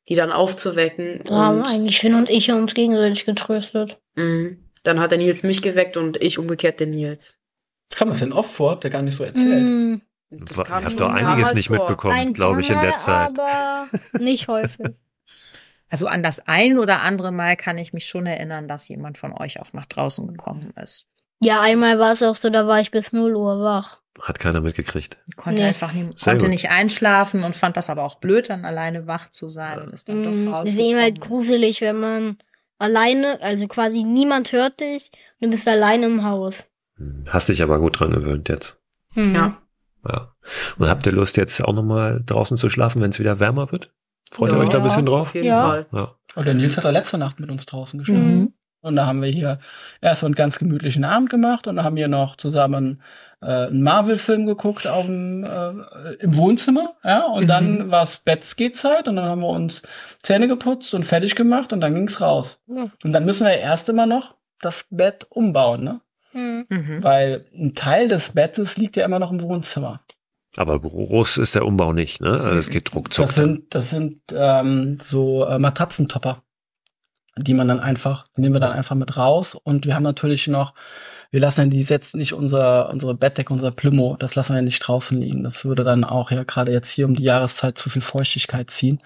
[0.10, 1.24] die dann aufzuwecken.
[1.28, 3.98] Ja, und eigentlich Finn und ich haben uns gegenseitig getröstet.
[4.16, 7.38] Mh, dann hat der Nils mich geweckt und ich umgekehrt den Nils.
[7.94, 8.72] Kam das denn oft vor?
[8.72, 9.64] Habt ihr gar nicht so erzählt?
[9.64, 10.02] Mm.
[10.30, 11.78] Das ich habe doch einiges nicht vor.
[11.78, 13.30] mitbekommen, glaube ich, in der Zeit.
[13.30, 13.88] Aber
[14.20, 14.88] nicht häufig.
[15.90, 19.34] Also an das ein oder andere Mal kann ich mich schon erinnern, dass jemand von
[19.34, 21.06] euch auch nach draußen gekommen ist.
[21.42, 24.02] Ja, einmal war es auch so, da war ich bis 0 Uhr wach.
[24.22, 25.18] Hat keiner mitgekriegt.
[25.36, 25.68] Konnte Nee.
[25.68, 29.48] einfach nie, konnte nicht einschlafen und fand das aber auch blöd, dann alleine wach zu
[29.48, 30.70] sein und ist dann doch Mm, raus.
[30.70, 32.38] ist eben halt gruselig, wenn man
[32.80, 36.66] alleine, also quasi niemand hört dich und du bist alleine im Haus.
[36.98, 38.80] Hm, Hast dich aber gut dran gewöhnt jetzt.
[39.14, 39.36] Hm.
[39.36, 39.62] Ja.
[40.10, 40.34] Ja.
[40.80, 43.94] Und habt ihr Lust jetzt auch nochmal draußen zu schlafen, wenn es wieder wärmer wird?
[44.32, 45.28] Freut ihr Ja, euch da ein bisschen drauf?
[45.30, 45.62] Auf jeden Ja.
[45.62, 45.86] Fall.
[45.92, 46.12] Ja.
[46.36, 48.40] Und der Nils hat da letzte Nacht mit uns draußen geschlafen.
[48.40, 48.54] Mhm.
[48.82, 49.60] Und da haben wir hier
[50.02, 53.02] erst einen ganz gemütlichen Abend gemacht und dann haben wir noch zusammen
[53.42, 56.96] äh, einen Marvel-Film geguckt auf dem, äh, im Wohnzimmer.
[57.04, 57.48] Ja, und Mhm.
[57.48, 59.82] dann war es Bettgehzeit und dann haben wir uns
[60.22, 62.64] Zähne geputzt und fertig gemacht und dann ging's raus.
[62.68, 62.90] Ja.
[63.04, 66.02] Und dann müssen wir erst immer noch das Bett umbauen, ne?
[66.32, 66.66] Hm.
[66.70, 67.04] Mhm.
[67.04, 70.02] Weil ein Teil des Bettes liegt ja immer noch im Wohnzimmer.
[70.58, 72.40] Aber groß ist der Umbau nicht, ne?
[72.40, 73.28] Also es geht ruckzuck.
[73.28, 76.42] Das sind, das sind ähm, so äh, Matratzentopper,
[77.38, 79.56] die man dann einfach, nehmen wir dann einfach mit raus.
[79.56, 80.74] Und wir haben natürlich noch,
[81.30, 84.64] wir lassen ja die jetzt nicht unser, unsere Bettdecke, unser Plümo, das lassen wir ja
[84.64, 85.44] nicht draußen liegen.
[85.44, 89.02] Das würde dann auch ja gerade jetzt hier um die Jahreszeit zu viel Feuchtigkeit ziehen.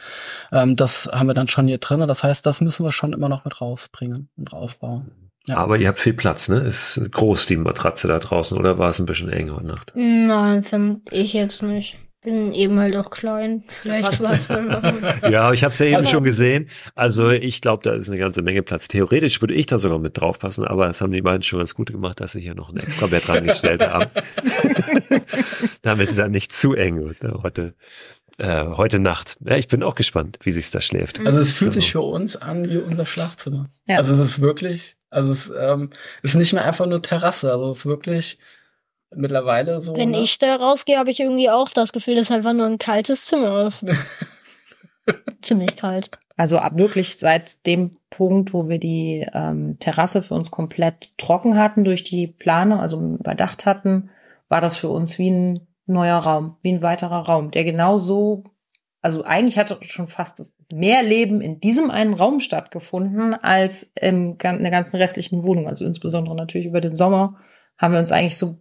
[0.53, 2.07] Ähm, das haben wir dann schon hier drin.
[2.07, 5.30] Das heißt, das müssen wir schon immer noch mit rausbringen und aufbauen.
[5.47, 5.57] Ja.
[5.57, 6.59] Aber ihr habt viel Platz, ne?
[6.59, 9.91] Ist groß die Matratze da draußen oder war es ein bisschen eng heute Nacht?
[9.95, 11.97] Nein, ich jetzt nicht.
[12.23, 13.63] Bin eben halt auch klein.
[13.67, 16.69] Vielleicht war es mal Ja, ich habe es ja eben Also- schon gesehen.
[16.93, 18.87] Also ich glaube, da ist eine ganze Menge Platz.
[18.87, 21.91] Theoretisch würde ich da sogar mit draufpassen, aber das haben die beiden schon ganz gut
[21.91, 24.11] gemacht, dass sie hier noch ein extra Bett reingestellt haben.
[25.81, 27.39] Damit es dann nicht zu eng wird ne?
[27.43, 27.73] heute,
[28.37, 29.37] äh, heute Nacht.
[29.47, 31.19] Ja, ich bin auch gespannt, wie sich's da schläft.
[31.25, 31.81] Also es fühlt Genau.
[31.81, 33.69] sich für uns an wie unser Schlafzimmer.
[33.87, 33.97] Ja.
[33.97, 35.91] Also es ist wirklich, also es ähm,
[36.23, 38.39] ist nicht mehr einfach nur Terrasse, also es ist wirklich
[39.13, 39.95] mittlerweile so.
[39.95, 40.21] Wenn ne?
[40.21, 43.67] ich da rausgehe, habe ich irgendwie auch das Gefühl, dass einfach nur ein kaltes Zimmer
[43.67, 43.85] ist.
[45.41, 46.11] Ziemlich kalt.
[46.37, 51.57] Also ab wirklich seit dem Punkt, wo wir die ähm, Terrasse für uns komplett trocken
[51.57, 54.09] hatten durch die Plane, also überdacht hatten,
[54.47, 58.43] war das für uns wie ein neuer Raum, wie ein weiterer Raum, der genauso,
[59.01, 64.71] also eigentlich hatte schon fast mehr Leben in diesem einen Raum stattgefunden als in der
[64.71, 65.67] ganzen restlichen Wohnung.
[65.67, 67.39] Also insbesondere natürlich über den Sommer
[67.77, 68.59] haben wir uns eigentlich so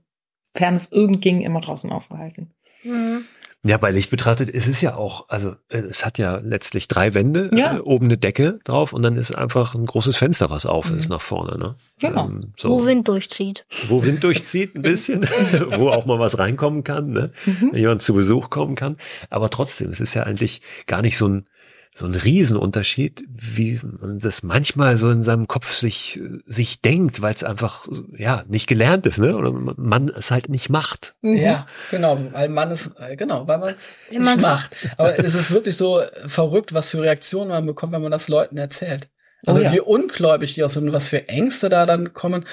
[0.55, 2.55] fern es irgend ging immer draußen aufgehalten.
[2.83, 3.25] Mhm.
[3.63, 7.13] Ja, bei Licht betrachtet ist es ja auch, also äh, es hat ja letztlich drei
[7.13, 7.77] Wände, Ja.
[7.77, 10.97] äh, oben eine Decke drauf und dann ist einfach ein großes Fenster, was auf Mhm.
[10.97, 11.59] ist nach vorne.
[11.59, 11.75] Ne?
[12.01, 12.25] Genau.
[12.27, 12.71] Ähm, so.
[12.71, 13.67] Wo Wind durchzieht.
[13.89, 15.25] wo Wind durchzieht ein bisschen,
[15.77, 17.33] wo auch mal was reinkommen kann, ne?
[17.45, 17.71] Mhm.
[17.73, 18.97] wenn jemand zu Besuch kommen kann.
[19.29, 21.47] Aber trotzdem, es ist ja eigentlich gar nicht so ein
[21.93, 27.35] so ein Riesenunterschied, wie man das manchmal so in seinem Kopf sich sich denkt, weil
[27.35, 29.37] es einfach ja nicht gelernt ist, ne?
[29.37, 31.15] Oder man es halt nicht macht.
[31.21, 31.37] Mhm.
[31.37, 34.71] Ja, genau, weil man es, äh, genau, weil man es nicht man's- macht.
[34.99, 38.57] Aber es ist wirklich so verrückt, was für Reaktionen man bekommt, wenn man das Leuten
[38.57, 39.09] erzählt.
[39.45, 39.73] Also Oh ja.
[39.73, 42.45] wie ungläubig die auch sind, was für Ängste da dann kommen,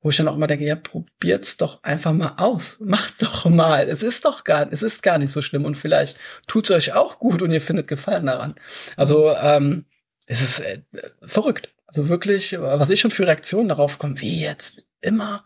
[0.00, 2.76] wo ich dann auch immer denke, ja, probiert's doch einfach mal aus.
[2.80, 3.88] Macht doch mal.
[3.88, 7.18] Es ist doch gar, es ist gar nicht so schlimm und vielleicht tut's euch auch
[7.18, 8.54] gut und ihr findet Gefallen daran.
[8.96, 9.86] Also, ähm,
[10.26, 10.82] es ist äh,
[11.22, 11.70] verrückt.
[11.86, 15.42] Also wirklich, was ich schon für Reaktionen darauf komme, wie jetzt immer,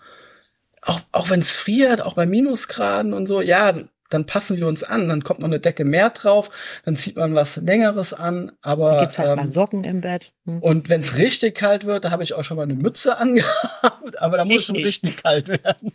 [0.82, 3.74] auch, auch wenn es friert, auch bei Minusgraden und so, ja,
[4.12, 6.50] dann passen wir uns an, dann kommt noch eine Decke mehr drauf,
[6.84, 10.32] dann zieht man was Längeres an, aber Da gibt's halt ähm, mal Socken im Bett.
[10.44, 10.58] Mhm.
[10.58, 14.20] und wenn es richtig kalt wird, da habe ich auch schon mal eine Mütze angehabt,
[14.20, 14.86] aber da muss Ich schon nicht.
[14.86, 15.92] richtig kalt werden.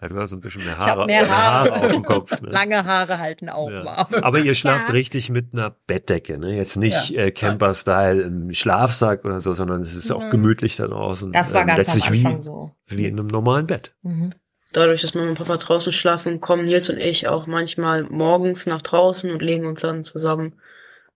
[0.00, 1.72] Ja, du hast ein bisschen mehr Ich hab Haare, mehr Haare.
[1.84, 2.40] auf dem Kopf.
[2.40, 2.50] Ne?
[2.50, 3.84] Lange Haare halten auch Ja.
[3.84, 4.14] warm.
[4.22, 4.92] Aber ihr schlaft Ja.
[4.94, 6.54] richtig mit einer Bettdecke, ne?
[6.56, 7.22] Jetzt nicht Ja.
[7.24, 10.28] äh, Camper-Style im Schlafsack oder so, sondern es ist auch Ja.
[10.30, 12.70] gemütlich dann aus und Das war ähm, ganz am letztlich Anfang wie, so.
[12.88, 13.94] wie in einem normalen Bett.
[14.02, 14.32] Mhm.
[14.76, 18.82] Dadurch, dass Mama und Papa draußen schlafen, kommen Nils und ich auch manchmal morgens nach
[18.82, 20.60] draußen und legen uns dann zusammen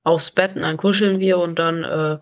[0.03, 2.19] aufs Bett und dann kuscheln wir und dann äh,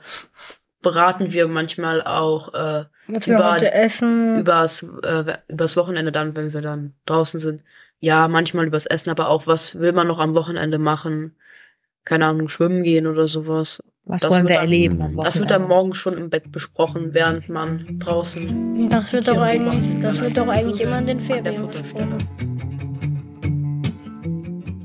[0.82, 4.40] beraten wir manchmal auch äh, Was Über- heute essen.
[4.40, 7.62] übers, äh, übers Wochenende dann, wenn wir dann draußen sind.
[8.00, 11.36] Ja, manchmal übers Essen, aber auch, was will man noch am Wochenende machen?
[12.04, 13.80] Keine Ahnung, schwimmen gehen oder sowas.
[14.08, 17.50] Was Das wollen wir erleben am Das wird dann morgen schon im Bett besprochen, während
[17.50, 21.68] man draußen Das wird doch eigentlich, das wird doch eigentlich immer in den Ferien.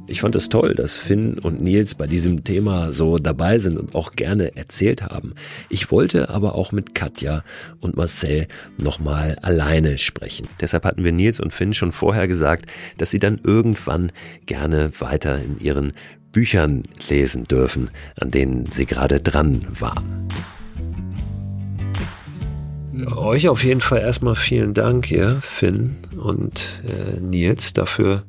[0.08, 3.96] Ich fand es toll, dass Finn und Nils bei diesem Thema so dabei sind und
[3.96, 5.34] auch gerne erzählt haben.
[5.70, 7.44] Ich wollte aber auch mit Katja
[7.80, 10.48] und Marcel nochmal alleine sprechen.
[10.62, 12.66] Deshalb hatten wir Nils und Finn schon vorher gesagt,
[12.98, 14.12] dass sie dann irgendwann
[14.46, 15.94] gerne weiter in ihren
[16.34, 20.28] Büchern lesen dürfen, an denen sie gerade dran waren.
[23.16, 28.24] Euch auf jeden Fall erstmal vielen Dank hier, Finn und äh, Nils, dafür,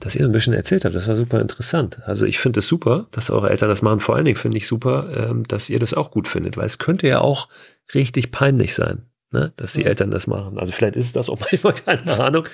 [0.00, 0.94] dass ihr ein bisschen erzählt habt.
[0.94, 2.00] Das war super interessant.
[2.04, 4.00] Also ich finde es super, dass eure Eltern das machen.
[4.00, 6.78] Vor allen Dingen finde ich super, ähm, dass ihr das auch gut findet, weil es
[6.78, 7.48] könnte ja auch
[7.94, 9.02] richtig peinlich sein.
[9.30, 10.58] Ne, dass die Eltern das machen.
[10.58, 12.44] Also vielleicht ist das auch manchmal, keine Ahnung.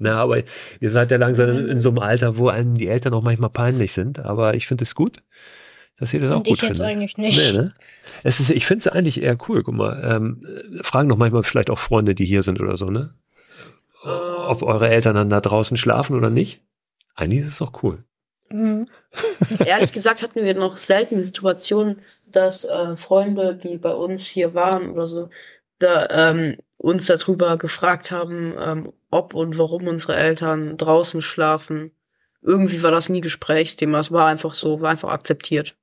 [0.00, 0.42] Na, aber
[0.80, 3.50] ihr seid ja langsam in, in so einem Alter, wo einem die Eltern auch manchmal
[3.50, 4.18] peinlich sind.
[4.18, 5.22] Aber ich finde es gut,
[5.96, 6.86] dass ihr das auch Und gut ich jetzt findet.
[6.86, 7.38] eigentlich nicht.
[7.38, 7.74] Nee, ne?
[8.24, 9.62] Es ist, ich finde es eigentlich eher cool.
[9.62, 10.40] Guck mal, ähm,
[10.82, 13.14] fragen doch manchmal vielleicht auch Freunde, die hier sind oder so, ne?
[14.02, 16.62] Ob eure Eltern dann da draußen schlafen oder nicht.
[17.14, 18.04] Eigentlich ist es doch cool.
[18.50, 18.88] Mhm.
[19.64, 24.52] Ehrlich gesagt hatten wir noch selten die Situation, dass äh, Freunde, die bei uns hier
[24.52, 25.30] waren oder so,
[25.84, 31.92] da ähm, uns darüber gefragt haben, ähm, ob und warum unsere Eltern draußen schlafen.
[32.42, 34.00] Irgendwie war das nie Gesprächsthema.
[34.00, 35.76] Es war einfach so, war einfach akzeptiert.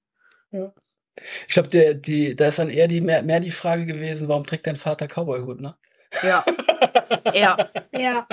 [1.48, 4.46] Ich glaube, der, die, da ist dann eher die, mehr, mehr die Frage gewesen, warum
[4.46, 5.76] trägt dein Vater Cowboyhut, ne?
[6.24, 6.44] Ja.
[7.34, 7.70] ja.
[7.94, 8.28] Ja.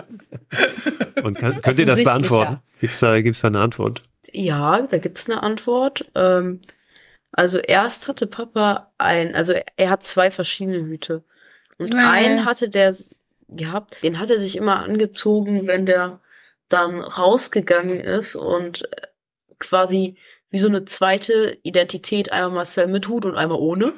[1.23, 2.55] Und kann, könnt ihr das beantworten?
[2.55, 2.63] ja.
[2.81, 4.03] Gibt's da, gibt's da eine Antwort?
[4.31, 6.05] Ja, da gibt's eine Antwort.
[6.15, 6.61] Ähm,
[7.33, 11.25] also erst hatte Papa ein, also er hat zwei verschiedene Hüte.
[11.79, 12.11] Und Ja.
[12.11, 12.95] einen hatte der
[13.49, 16.21] gehabt, den hat er sich immer angezogen, wenn der
[16.69, 19.07] dann rausgegangen ist und äh,
[19.59, 20.17] quasi
[20.51, 23.93] wie so eine zweite Identität, einmal Marcel mit Hut und einmal ohne.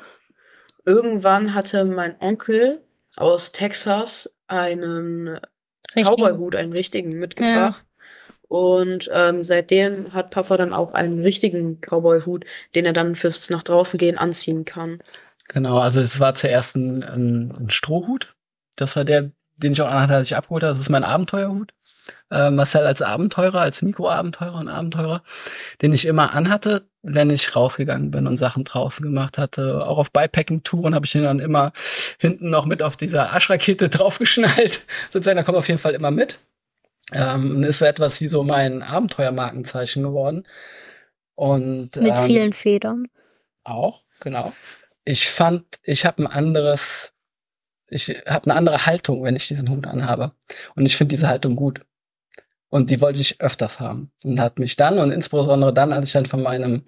[0.85, 2.81] Irgendwann hatte mein Onkel
[3.17, 5.39] aus Texas einen.
[5.95, 7.85] Cowboy-Hut, einen richtigen, mitgebracht.
[8.49, 13.63] Und ähm, seitdem hat Papa dann auch einen richtigen Cowboy-Hut, den er dann fürs nach
[13.63, 15.03] draußen gehen anziehen kann.
[15.53, 18.37] Genau, also es war zuerst ein, ein, ein Strohhut.
[18.77, 20.73] Das war der, den ich auch anhatte, als ich abgeholt habe.
[20.73, 21.73] Das ist mein Abenteuerhut.
[22.31, 25.23] Äh, Marcel als Abenteurer, als Mikroabenteurer und Abenteurer,
[25.83, 29.85] den ich immer anhatte, wenn ich rausgegangen bin und Sachen draußen gemacht hatte.
[29.87, 31.73] Auch auf Bikepacking-Touren habe ich den dann immer
[32.19, 34.83] hinten noch mit auf dieser Aschrakete draufgeschnallt.
[35.13, 36.39] Sozusagen, da kommt auf jeden Fall immer mit.
[37.13, 40.47] Ähm, und ist so etwas wie so mein Abenteuermarkenzeichen geworden.
[41.35, 43.09] Und Mit ähm, vielen Federn.
[43.65, 44.53] auch, genau.
[45.11, 47.13] Ich fand, ich habe ein anderes,
[47.89, 50.33] ich habe eine andere Haltung, wenn ich diesen Hut anhabe.
[50.77, 51.81] Und ich finde diese Haltung gut.
[52.69, 54.13] Und die wollte ich öfters haben.
[54.25, 56.85] Und hat mich dann, und insbesondere dann, als ich dann von meinem,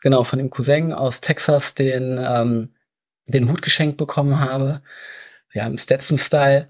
[0.00, 2.74] genau, von dem Cousin aus Texas den, ähm,
[3.26, 4.82] den Hut geschenkt bekommen habe,
[5.54, 6.68] ja, im Stetson-Style,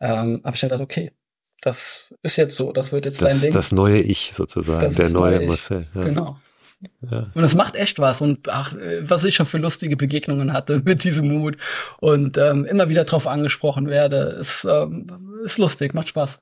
[0.00, 1.10] ähm, habe ich dann gedacht, okay,
[1.60, 3.52] das ist jetzt so, das wird jetzt dein Das, Ding.
[3.52, 5.46] das neue Ich sozusagen, Das der neue neue.
[5.48, 5.88] Marcel.
[5.92, 6.04] Ja.
[6.04, 6.38] Genau.
[7.10, 7.30] Ja.
[7.34, 8.20] Und es macht echt was.
[8.20, 11.56] Und ach, was ich schon für lustige Begegnungen hatte mit diesem Mut
[11.98, 16.38] und ähm, immer wieder drauf angesprochen werde, ist, ähm, ist lustig, macht Spaß.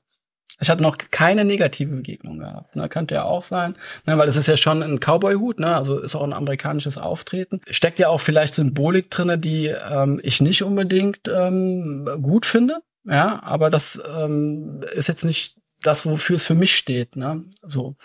[0.59, 2.75] Ich hatte noch keine negative Begegnung gehabt.
[2.75, 2.89] Ne?
[2.89, 4.17] Könnte ja auch sein, ne?
[4.17, 5.75] weil es ist ja schon ein Cowboy-Hut, ne?
[5.75, 7.61] also ist auch ein amerikanisches Auftreten.
[7.69, 12.79] Steckt ja auch vielleicht Symbolik drinne, die ähm, ich nicht unbedingt ähm, gut finde.
[13.03, 17.15] Ja, aber das ähm, ist jetzt nicht das, wofür es für mich steht.
[17.15, 17.45] Ne?
[17.61, 17.95] So.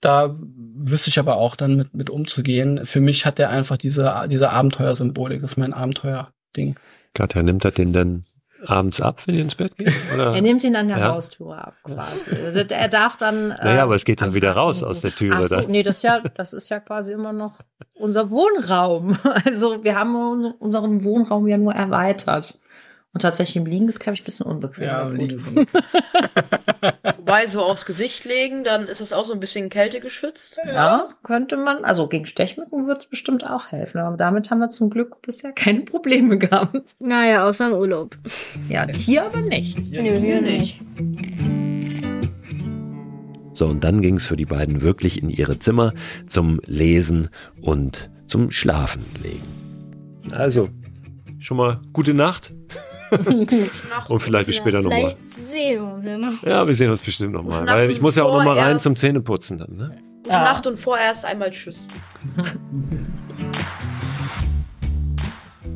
[0.00, 2.84] Da wüsste ich aber auch dann mit, mit umzugehen.
[2.86, 5.40] Für mich hat der einfach diese, diese Abenteuersymbolik.
[5.40, 6.76] Das ist mein Abenteuer-Ding.
[7.14, 8.24] Katja, nimmt er den denn
[8.64, 9.92] abends ab, wenn ihr ins Bett geht?
[10.14, 10.34] Oder?
[10.34, 11.14] Er nimmt ihn an der Ja.
[11.14, 12.30] Haustür ab, quasi.
[12.44, 13.48] Also er darf dann.
[13.62, 15.70] Naja, aber es geht dann wieder raus aus der Türe Ach so, dann.
[15.70, 17.60] nee, das ist ja, das ist ja quasi immer noch
[17.94, 19.16] unser Wohnraum.
[19.44, 22.58] Also wir haben uns- unseren Wohnraum ja nur erweitert.
[23.16, 24.84] Und tatsächlich im Liegen ist, glaube ich, ein bisschen unbequem.
[24.84, 25.16] Ja, gut.
[25.16, 25.50] liegen so.
[27.16, 30.60] Wobei so aufs Gesicht legen, dann ist das auch so ein bisschen Kälte geschützt.
[30.66, 31.82] Ja, könnte man.
[31.86, 34.02] Also gegen Stechmücken wird es bestimmt auch helfen.
[34.02, 36.96] Aber damit haben wir zum Glück bisher keine Probleme gehabt.
[36.98, 38.18] Naja, außer im Urlaub.
[38.68, 39.78] Ja, hier aber nicht.
[39.78, 40.82] Nö, hier nicht.
[43.54, 45.94] So, und dann ging es für die beiden wirklich in ihre Zimmer
[46.26, 47.30] zum Lesen
[47.62, 49.40] und zum Schlafenlegen.
[50.32, 50.68] Also,
[51.38, 52.52] schon mal gute Nacht.
[54.08, 55.10] Und vielleicht bis später nochmal.
[55.10, 56.42] Vielleicht sehen wir uns ja noch.
[56.42, 57.66] Ja, wir sehen uns bestimmt nochmal.
[57.66, 59.76] Weil ich muss ja auch nochmal rein zum Zähneputzen dann.
[59.76, 59.98] Ne?
[60.24, 61.86] Gute Nacht und vorerst einmal Tschüss.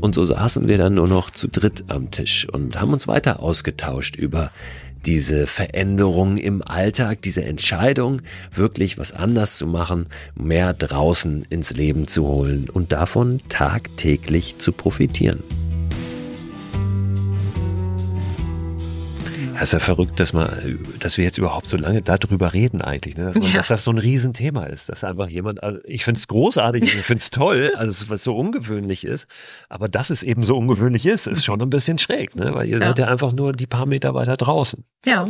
[0.00, 3.40] Und so saßen wir dann nur noch zu dritt am Tisch und haben uns weiter
[3.40, 4.50] ausgetauscht über
[5.06, 8.22] diese Veränderung im Alltag, diese Entscheidung,
[8.54, 14.72] wirklich was anders zu machen, mehr draußen ins Leben zu holen und davon tagtäglich zu
[14.72, 15.42] profitieren.
[19.60, 23.16] Das ist ja verrückt, dass, man, dass wir jetzt überhaupt so lange darüber reden eigentlich,
[23.16, 23.26] ne?
[23.26, 23.52] dass, man, Ja.
[23.58, 27.04] dass das so ein Riesenthema ist, dass einfach jemand, also ich finde es großartig, ich
[27.04, 29.26] finde es toll, also es- was so ungewöhnlich ist,
[29.68, 32.54] aber dass es eben so ungewöhnlich ist, ist schon ein bisschen schräg, ne?
[32.54, 32.86] weil ihr Ja.
[32.86, 34.84] seid ja einfach nur die paar Meter weiter draußen.
[35.06, 35.28] Ja.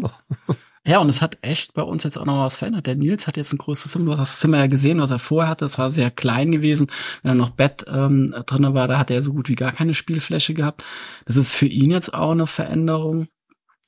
[0.87, 2.87] Ja, und es hat echt bei uns jetzt auch noch was verändert.
[2.87, 4.14] Der Nils hat jetzt ein größeres Zimmer.
[4.14, 5.66] Du hast das Zimmer ja gesehen, was er vorher hatte.
[5.66, 6.87] Das war sehr klein gewesen.
[7.23, 9.92] Wenn da noch Bett ähm, drin war, da hat er so gut wie gar keine
[9.92, 10.83] Spielfläche gehabt.
[11.27, 13.27] Das ist für ihn jetzt auch eine Veränderung.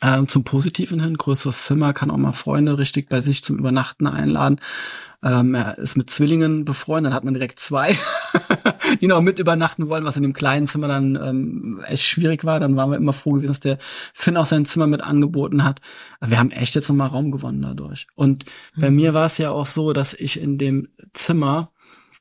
[0.02, 4.08] Ähm, zum Positiven hin, größeres Zimmer, kann auch mal Freunde richtig bei sich zum Übernachten
[4.08, 4.60] einladen.
[5.24, 7.96] Ähm, er ist mit Zwillingen befreundet, dann hat man direkt zwei,
[9.00, 12.58] die noch mit übernachten wollen, was in dem kleinen Zimmer dann ähm, echt schwierig war.
[12.58, 13.78] Dann waren wir immer froh gewesen, dass der
[14.12, 15.80] Finn auch sein Zimmer mit angeboten hat.
[16.20, 18.08] Wir haben echt jetzt nochmal Raum gewonnen dadurch.
[18.16, 18.80] Und mhm.
[18.80, 21.70] bei mir war es ja auch so, dass ich in dem Zimmer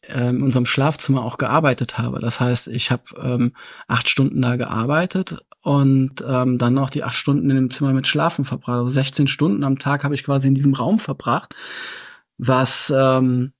[0.07, 2.19] ähm, in unserem Schlafzimmer auch gearbeitet habe.
[2.19, 3.53] Das heißt, ich habe ähm,
[3.87, 8.07] acht Stunden da gearbeitet und ähm, dann noch die acht Stunden in dem Zimmer mit
[8.07, 8.77] Schlafen verbracht.
[8.77, 11.55] Also 16 Stunden am Tag habe ich quasi in diesem Raum verbracht,
[12.37, 13.53] was ähm,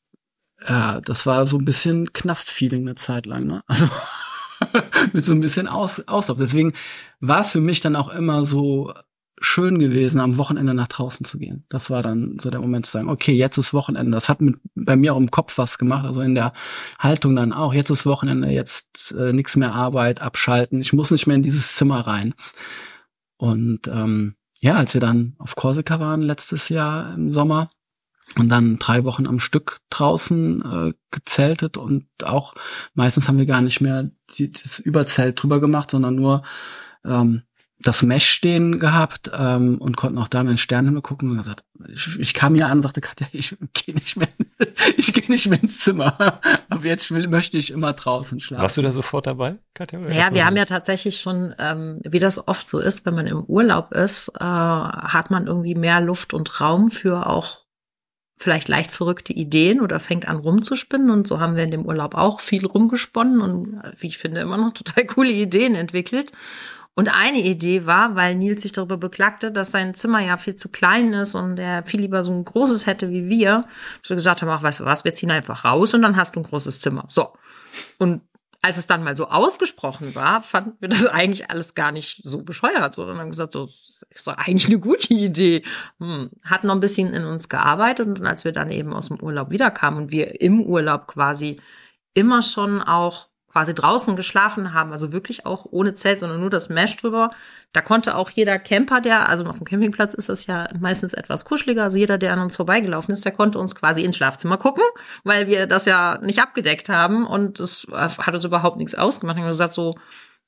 [0.68, 3.64] ja, das war so ein bisschen Knastfeeling eine Zeit lang, ne?
[3.68, 3.88] Also
[5.14, 6.38] mit so ein bisschen Aus Auslauf.
[6.38, 6.74] Deswegen
[7.20, 8.94] war es für mich dann auch immer so
[9.42, 11.66] schön gewesen, am Wochenende nach draußen zu gehen.
[11.68, 14.12] Das war dann so der Moment zu sagen, okay, jetzt ist Wochenende.
[14.12, 16.54] Das hat mit, bei mir auch im Kopf was gemacht, also in der
[17.00, 17.74] Haltung dann auch.
[17.74, 20.80] Jetzt ist Wochenende, jetzt äh, nichts mehr Arbeit, abschalten.
[20.80, 22.36] Ich muss nicht mehr in dieses Zimmer rein.
[23.38, 27.72] Und ähm, ja, als wir dann auf Korsika waren letztes Jahr im Sommer
[28.38, 32.54] und dann drei Wochen am Stück draußen äh, gezeltet und auch
[32.94, 36.44] meistens haben wir gar nicht mehr die, das Überzelt drüber gemacht, sondern nur
[37.04, 37.42] ähm,
[37.84, 41.64] das Mesh stehen gehabt ähm, und konnten auch da mit den Sternenhimmel gucken und gesagt,
[41.88, 44.28] ich, ich kam hier an und sagte, Katja, ich gehe nicht mehr,
[44.98, 46.40] ich gehe nicht mehr ins Zimmer.
[46.70, 48.64] Aber jetzt will, möchte ich immer draußen schlafen.
[48.64, 50.00] Warst du da sofort dabei, Katja?
[50.10, 53.44] Ja, wir haben ja tatsächlich schon, ähm, wie das oft so ist, wenn man im
[53.44, 57.62] Urlaub ist, äh, hat man irgendwie mehr Luft und Raum für auch
[58.42, 61.12] vielleicht leicht verrückte Ideen oder fängt an rumzuspinnen.
[61.12, 64.58] Und so haben wir in dem Urlaub auch viel rumgesponnen und, wie ich finde, immer
[64.58, 66.32] noch total coole Ideen entwickelt.
[66.94, 70.68] Und eine Idee war, weil Nils sich darüber beklagte, dass sein Zimmer ja viel zu
[70.68, 73.66] klein ist und er viel lieber so ein großes hätte wie wir,
[74.06, 76.42] wir gesagt haben, ach, weißt du was, wir ziehen einfach raus und dann hast du
[76.42, 77.06] ein großes Zimmer.
[77.08, 77.30] So.
[77.98, 78.22] Und
[78.62, 82.44] als es dann mal so ausgesprochen war, fanden wir das eigentlich alles gar nicht so
[82.44, 83.70] bescheuert, sondern haben gesagt, so,
[84.10, 85.64] ist doch eigentlich eine gute Idee.
[86.00, 86.30] Hm.
[86.44, 89.50] Hat noch ein bisschen in uns gearbeitet und als wir dann eben aus dem Urlaub
[89.50, 91.60] wiederkamen und wir im Urlaub quasi
[92.14, 96.70] immer schon auch quasi draußen geschlafen haben, also wirklich auch ohne Zelt, sondern nur das
[96.70, 97.32] Mesh drüber.
[97.74, 101.44] Da konnte auch jeder Camper, der, also auf dem Campingplatz ist das ja meistens etwas
[101.44, 104.84] kuscheliger, also jeder, der an uns vorbeigelaufen ist, der konnte uns quasi ins Schlafzimmer gucken,
[105.24, 109.36] weil wir das ja nicht abgedeckt haben und es hat uns überhaupt nichts ausgemacht.
[109.36, 109.96] Wir haben gesagt, so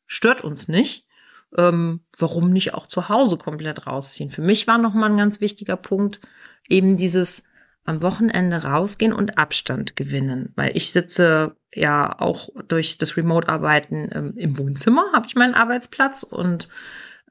[0.06, 1.08] stört uns nicht.
[1.56, 4.32] Ähm, warum nicht auch zu Hause komplett rausziehen?
[4.32, 6.20] Für mich war nochmal ein ganz wichtiger Punkt
[6.68, 7.44] eben dieses
[7.86, 14.34] am Wochenende rausgehen und Abstand gewinnen, weil ich sitze ja auch durch das Remote-Arbeiten ähm,
[14.38, 16.70] im Wohnzimmer, habe ich meinen Arbeitsplatz und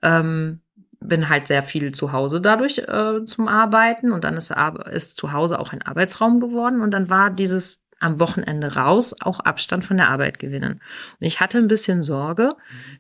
[0.03, 0.61] ähm,
[1.01, 4.13] bin halt sehr viel zu Hause dadurch äh, zum Arbeiten.
[4.13, 4.53] Und dann ist,
[4.93, 6.81] ist zu Hause auch ein Arbeitsraum geworden.
[6.81, 10.81] Und dann war dieses am Wochenende raus auch Abstand von der Arbeit gewinnen.
[11.21, 12.55] Und ich hatte ein bisschen Sorge,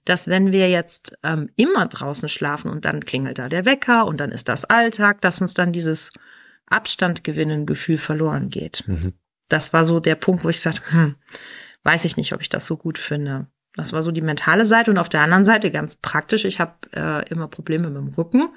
[0.04, 4.18] dass wenn wir jetzt ähm, immer draußen schlafen und dann klingelt da der Wecker und
[4.20, 6.12] dann ist das Alltag, dass uns dann dieses
[6.66, 8.84] Abstand gewinnen Gefühl verloren geht.
[8.86, 9.14] Mhm.
[9.48, 11.16] Das war so der Punkt, wo ich sagte, hm,
[11.82, 13.46] weiß ich nicht, ob ich das so gut finde.
[13.74, 16.44] Das war so die mentale Seite und auf der anderen Seite ganz praktisch.
[16.44, 18.48] Ich habe äh, immer Probleme mit dem Rücken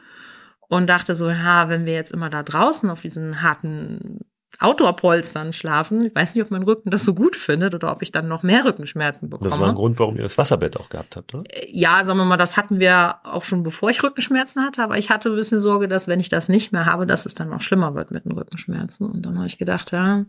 [0.67, 4.21] und dachte so, ja, wenn wir jetzt immer da draußen auf diesen harten
[4.59, 6.05] Outdoor-Polstern schlafen.
[6.05, 8.43] Ich weiß nicht, ob mein Rücken das so gut findet oder ob ich dann noch
[8.43, 9.49] mehr Rückenschmerzen bekomme.
[9.49, 11.43] Das war ein Grund, warum ihr das Wasserbett auch gehabt habt, oder?
[11.49, 14.97] Äh, ja, sagen wir mal, das hatten wir auch schon bevor ich Rückenschmerzen hatte, aber
[14.97, 17.49] ich hatte ein bisschen Sorge, dass wenn ich das nicht mehr habe, dass es dann
[17.49, 19.09] noch schlimmer wird mit den Rückenschmerzen.
[19.09, 20.25] Und dann habe ich gedacht, ja,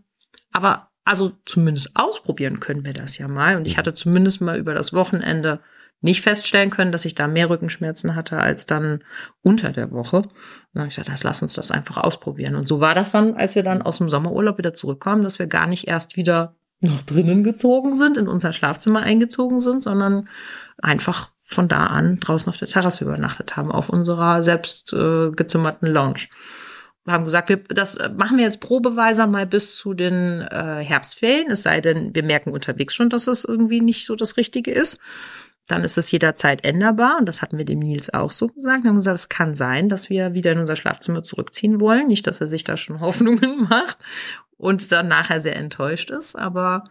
[0.52, 3.56] aber also zumindest ausprobieren können wir das ja mal.
[3.56, 3.78] Und ich mhm.
[3.78, 5.60] hatte zumindest mal über das Wochenende
[6.06, 9.02] nicht feststellen können, dass ich da mehr Rückenschmerzen hatte als dann
[9.42, 10.18] unter der Woche.
[10.18, 10.30] Und
[10.72, 12.54] dann habe ich gesagt, lass uns das einfach ausprobieren.
[12.54, 15.48] Und so war das dann, als wir dann aus dem Sommerurlaub wieder zurückkamen, dass wir
[15.48, 20.28] gar nicht erst wieder noch drinnen gezogen sind, in unser Schlafzimmer eingezogen sind, sondern
[20.78, 25.88] einfach von da an draußen auf der Terrasse übernachtet haben, auf unserer selbst äh, gezimmerten
[25.88, 26.28] Lounge.
[27.04, 31.50] Wir haben gesagt, wir, das machen wir jetzt probeweise mal bis zu den äh, Herbstferien,
[31.50, 34.98] es sei denn, wir merken unterwegs schon, dass es irgendwie nicht so das Richtige ist
[35.66, 37.16] dann ist es jederzeit änderbar.
[37.18, 38.84] Und das hatten wir dem Nils auch so gesagt.
[38.84, 42.06] Wir haben gesagt, es kann sein, dass wir wieder in unser Schlafzimmer zurückziehen wollen.
[42.06, 43.98] Nicht, dass er sich da schon Hoffnungen macht
[44.56, 46.36] und dann nachher sehr enttäuscht ist.
[46.36, 46.84] Aber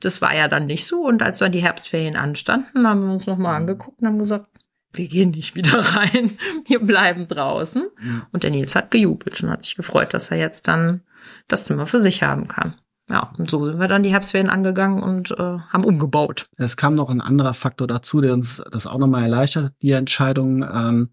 [0.00, 1.02] das war ja dann nicht so.
[1.02, 4.46] Und als dann die Herbstferien anstanden, haben wir uns nochmal angeguckt und haben gesagt,
[4.92, 7.88] wir gehen nicht wieder rein, wir bleiben draußen.
[7.98, 8.22] Mhm.
[8.32, 11.02] Und der Nils hat gejubelt und hat sich gefreut, dass er jetzt dann
[11.48, 12.76] das Zimmer für sich haben kann.
[13.10, 16.48] Ja, und so sind wir dann die Herbstferien angegangen und äh, haben umgebaut.
[16.56, 20.62] Es kam noch ein anderer Faktor dazu, der uns das auch nochmal erleichtert, die Entscheidung.
[20.62, 21.10] Ähm,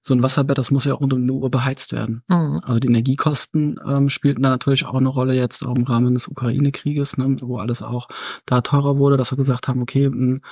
[0.00, 2.22] so ein Wasserbett, das muss ja auch rund um die Uhr beheizt werden.
[2.28, 2.60] Mhm.
[2.62, 6.28] Also die Energiekosten ähm, spielten da natürlich auch eine Rolle jetzt auch im Rahmen des
[6.28, 8.08] Ukraine-Krieges, ne, wo alles auch
[8.46, 10.42] da teurer wurde, dass wir gesagt haben, okay, mh, hm,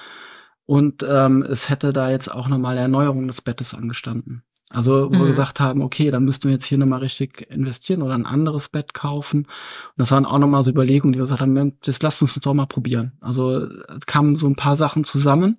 [0.67, 4.43] und ähm, es hätte da jetzt auch nochmal Erneuerung des Bettes angestanden.
[4.77, 5.21] Also wo Mhm.
[5.21, 8.69] wir gesagt haben, okay, dann müssten wir jetzt hier nochmal richtig investieren oder ein anderes
[8.69, 9.41] Bett kaufen.
[9.47, 9.49] Und
[9.97, 12.67] das waren auch nochmal so Überlegungen, die wir gesagt haben, das lasst uns doch mal
[12.67, 13.13] probieren.
[13.23, 13.69] Also
[13.99, 15.57] es kamen so ein paar Sachen zusammen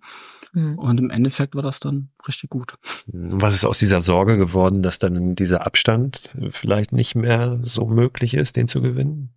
[0.54, 0.78] Mhm.
[0.78, 2.76] und im Endeffekt war das dann richtig gut.
[3.08, 8.36] Was ist aus dieser Sorge geworden, dass dann dieser Abstand vielleicht nicht mehr so möglich
[8.36, 9.30] ist, den zu gewinnen?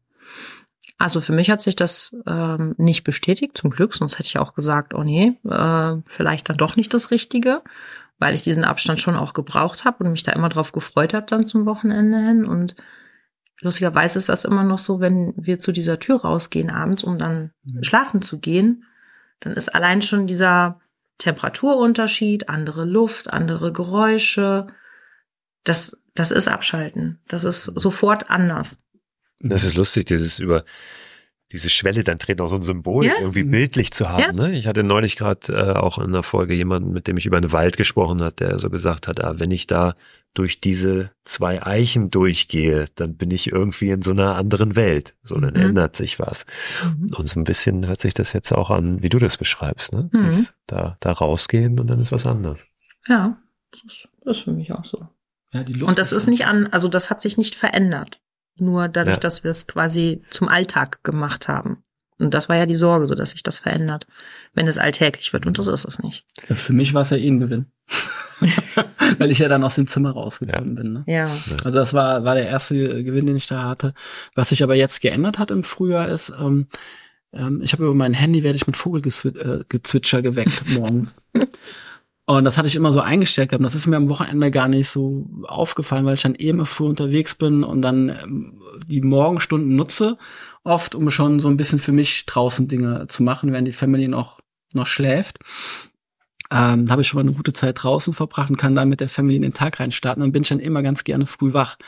[0.98, 4.52] Also für mich hat sich das ähm, nicht bestätigt, zum Glück, sonst hätte ich auch
[4.54, 7.62] gesagt, oh nee, äh, vielleicht dann doch nicht das Richtige,
[8.20, 11.26] weil ich diesen Abstand schon auch gebraucht habe und mich da immer drauf gefreut habe
[11.26, 12.44] dann zum Wochenende hin.
[12.44, 12.76] Und
[13.60, 17.52] lustigerweise ist das immer noch so, wenn wir zu dieser Tür rausgehen abends, um dann
[17.64, 17.82] Mhm.
[17.82, 18.84] schlafen zu gehen,
[19.40, 20.80] dann ist allein schon dieser
[21.18, 24.66] Temperaturunterschied, andere Luft, andere Geräusche,
[25.64, 27.20] das, das ist Abschalten.
[27.26, 28.78] Das ist sofort anders.
[29.38, 30.64] Das ist lustig, dieses über
[31.52, 33.14] diese Schwelle dann treten, auch so ein Symbol Ja.
[33.20, 33.50] irgendwie Mhm.
[33.50, 34.20] bildlich zu haben.
[34.20, 34.32] Ja.
[34.32, 34.52] Ne?
[34.56, 37.52] Ich hatte neulich gerade äh, auch in einer Folge jemanden, mit dem ich über einen
[37.52, 39.94] Wald gesprochen hat, der so gesagt hat, ah, wenn ich da
[40.32, 45.14] durch diese zwei Eichen durchgehe, dann bin ich irgendwie in so einer anderen Welt.
[45.24, 45.60] So, dann Mhm.
[45.70, 46.46] ändert sich was.
[47.16, 49.92] Und so ein bisschen hört sich das jetzt auch an, wie du das beschreibst.
[49.92, 50.08] Ne?
[50.12, 50.28] Mhm.
[50.28, 52.64] Dies, da, da rausgehen und dann ist was anderes.
[53.08, 53.38] Ja,
[53.72, 55.04] das ist, das ist für mich auch so.
[55.52, 58.20] Ja, die Luft Und das ist nicht an, also das hat sich nicht verändert.
[58.60, 59.20] Nur dadurch, Ja.
[59.20, 61.82] dass wir es quasi zum Alltag gemacht haben.
[62.18, 64.06] Und das war ja die Sorge, so dass sich das verändert,
[64.52, 65.46] wenn es alltäglich wird.
[65.46, 66.26] Und das ist es nicht.
[66.48, 67.66] Ja, Für mich war es ja eh ein Gewinn.
[69.18, 70.92] Weil ich ja dann aus dem Zimmer rausgekommen bin.
[70.92, 71.04] Ne?
[71.06, 71.30] Ja.
[71.64, 73.94] Also das war, war der erste Gewinn, den ich da hatte.
[74.34, 76.68] Was sich aber jetzt geändert hat im Frühjahr ist, ähm,
[77.32, 81.14] ähm, ich habe über mein Handy werde ich mit Vogelgezwitscher äh, geweckt morgens.
[82.36, 83.64] Und das hatte ich immer so eingestellt gehabt.
[83.64, 86.84] Das ist mir am Wochenende gar nicht so aufgefallen, weil ich dann eh immer früh
[86.84, 90.16] unterwegs bin und dann ähm, die Morgenstunden nutze,
[90.62, 94.06] oft, um schon so ein bisschen für mich draußen Dinge zu machen, während die Family
[94.06, 94.38] noch,
[94.74, 95.40] noch schläft.
[96.52, 99.00] Ähm, da habe ich schon mal eine gute Zeit draußen verbracht und kann dann mit
[99.00, 100.20] der Family in den Tag reinstarten.
[100.20, 101.78] Dann bin ich dann immer ganz gerne früh wach.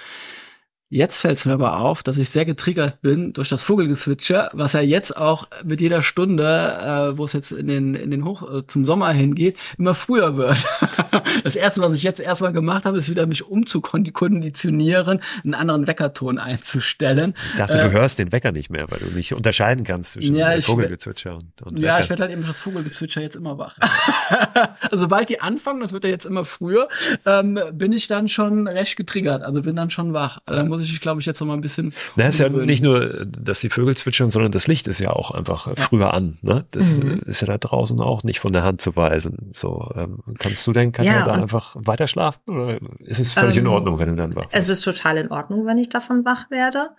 [0.95, 4.75] Jetzt fällt es mir aber auf, dass ich sehr getriggert bin durch das Vogelgezwitscher, was
[4.75, 8.43] ja jetzt auch mit jeder Stunde, äh, wo es jetzt in den, in den Hoch
[8.43, 10.59] äh, zum Sommer hingeht, immer früher wird.
[11.45, 16.39] das erste, was ich jetzt erstmal gemacht habe, ist wieder mich umzukonditionieren, einen anderen Weckerton
[16.39, 17.33] einzustellen.
[17.53, 20.37] Ich dachte, Äh, du hörst den Wecker nicht mehr, weil du nicht unterscheiden kannst zwischen
[20.37, 22.05] Ja, Vogelgezwitscher und, und Ja, Wecker.
[22.05, 23.79] ich werde halt eben durch das Vogelgezwitscher jetzt immer wach.
[24.83, 26.91] also sobald die anfangen, das wird ja jetzt immer früher,
[27.25, 29.43] ähm, bin ich dann schon recht getriggert.
[29.43, 30.41] Also bin dann schon wach.
[30.45, 31.93] Also dann muss ich, glaube ich, jetzt noch mal ein bisschen.
[32.17, 35.31] Na, ist ja nicht nur, dass die Vögel zwitschern, sondern das Licht ist ja auch
[35.31, 36.39] einfach äh, früher an.
[36.43, 36.65] Ne?
[36.71, 37.21] Das Mhm.
[37.27, 39.51] äh, ist ja da draußen auch nicht von der Hand zu weisen.
[39.53, 42.41] So, ähm, kannst du denn, Katja, Ja, da einfach weiter schlafen?
[42.49, 44.71] Oder ist es völlig in Ähm, Ordnung, wenn du dann wach Es bist?
[44.71, 46.91] ist total in Ordnung, wenn ich davon wach werde.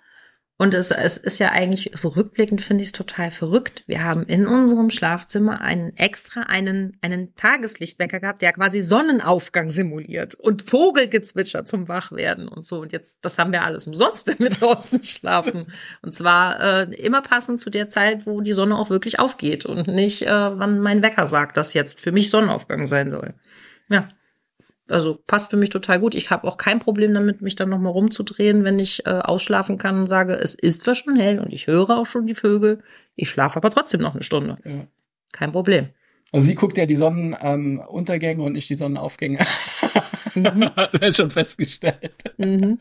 [0.64, 3.84] Und es, es ist ja eigentlich, so rückblickend finde ich es total verrückt.
[3.86, 10.36] Wir haben in unserem Schlafzimmer einen extra, einen, einen Tageslichtwecker gehabt, der quasi Sonnenaufgang simuliert
[10.36, 12.80] und Vogelgezwitscher zum Wachwerden und so.
[12.80, 15.66] Und jetzt, das haben wir alles umsonst, wenn wir draußen schlafen.
[16.02, 19.90] Und zwar äh, immer passend zu der Zeit, wo die Sonne auch wirklich aufgeht und
[19.90, 23.34] nicht, äh, wann mein Wecker sagt, dass jetzt für mich Sonnenaufgang sein soll.
[23.90, 24.08] Ja.
[24.90, 26.14] Also passt für mich total gut.
[26.14, 30.00] Ich habe auch kein Problem damit, mich dann nochmal rumzudrehen, wenn ich äh, ausschlafen kann
[30.00, 32.80] und sage, es ist zwar schon hell und ich höre auch schon die Vögel,
[33.16, 34.58] ich schlafe aber trotzdem noch eine Stunde.
[34.66, 34.88] Ja.
[35.32, 35.90] Kein Problem.
[36.32, 39.40] Also sie guckt ja die Sonnenuntergänge und nicht die Sonnenaufgänge.
[40.76, 42.12] Hat wir schon festgestellt.
[42.38, 42.80] Mhm.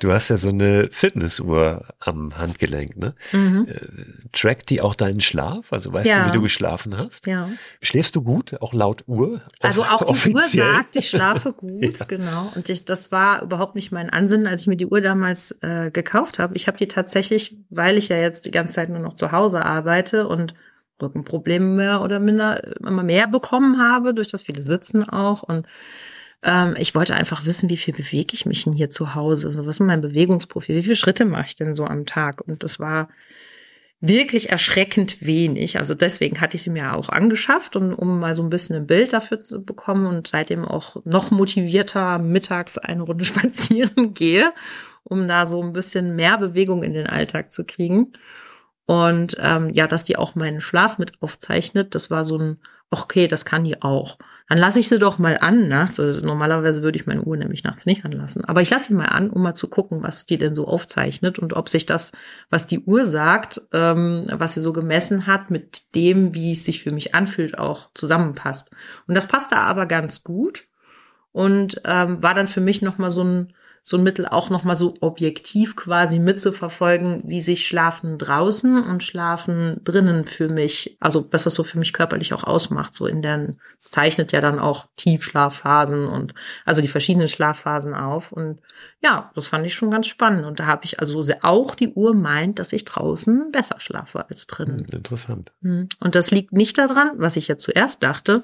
[0.00, 3.14] Du hast ja so eine Fitnessuhr am Handgelenk, ne?
[3.32, 3.66] Mhm.
[3.68, 5.72] Äh, Trackt die auch deinen Schlaf?
[5.72, 6.24] Also weißt Ja.
[6.24, 7.26] du, wie du geschlafen hast?
[7.26, 7.48] Ja.
[7.82, 9.40] Schläfst du gut, auch laut Uhr?
[9.60, 10.72] Also auch die Uhr Offiziell?
[10.74, 12.06] sagt, ich schlafe gut, Ja.
[12.06, 12.52] genau.
[12.54, 15.90] Und ich, das war überhaupt nicht mein Ansinnen, als ich mir die Uhr damals äh,
[15.90, 16.56] gekauft habe.
[16.56, 19.64] Ich habe die tatsächlich, weil ich ja jetzt die ganze Zeit nur noch zu Hause
[19.64, 20.54] arbeite und
[21.00, 25.44] Rückenprobleme mehr oder minder immer mehr bekommen habe, durch das viele Sitzen auch.
[25.44, 25.66] Und
[26.42, 29.48] ähm, ich wollte einfach wissen, wie viel bewege ich mich denn hier zu Hause?
[29.48, 30.76] Also was ist mein Bewegungsprofil?
[30.76, 32.40] Wie viele Schritte mache ich denn so am Tag?
[32.46, 33.08] Und das war
[34.00, 35.78] wirklich erschreckend wenig.
[35.78, 38.86] Also deswegen hatte ich sie mir auch angeschafft, um, um mal so ein bisschen ein
[38.86, 44.52] Bild dafür zu bekommen und seitdem auch noch motivierter mittags eine Runde spazieren gehe,
[45.02, 48.12] um da so ein bisschen mehr Bewegung in den Alltag zu kriegen.
[48.86, 52.58] Und ähm, ja, dass die auch meinen Schlaf mit aufzeichnet, das war so ein,
[52.90, 54.16] okay, das kann die auch.
[54.48, 56.00] Dann lasse ich sie doch mal an nachts.
[56.00, 58.44] Also normalerweise würde ich meine Uhr nämlich nachts nicht anlassen.
[58.46, 61.38] Aber ich lasse sie mal an, um mal zu gucken, was die denn so aufzeichnet
[61.38, 62.12] und ob sich das,
[62.48, 66.82] was die Uhr sagt, ähm, was sie so gemessen hat, mit dem, wie es sich
[66.82, 68.70] für mich anfühlt, auch zusammenpasst.
[69.06, 70.64] Und das passt da aber ganz gut
[71.32, 73.52] und ähm, war dann für mich noch mal so ein
[73.88, 79.80] so ein Mittel auch nochmal so objektiv quasi mitzuverfolgen, wie sich Schlafen draußen und Schlafen
[79.82, 82.92] drinnen für mich, also was das so für mich körperlich auch ausmacht.
[82.92, 83.48] So in der,
[83.80, 86.34] es zeichnet ja dann auch Tiefschlafphasen und
[86.66, 88.30] also die verschiedenen Schlafphasen auf.
[88.30, 88.60] Und
[89.02, 90.44] ja, das fand ich schon ganz spannend.
[90.44, 94.46] Und da habe ich also auch die Uhr meint, dass ich draußen besser schlafe als
[94.46, 94.84] drinnen.
[94.92, 95.50] Interessant.
[95.62, 95.88] Hm.
[95.98, 98.42] Und das liegt nicht daran, was ich ja zuerst dachte,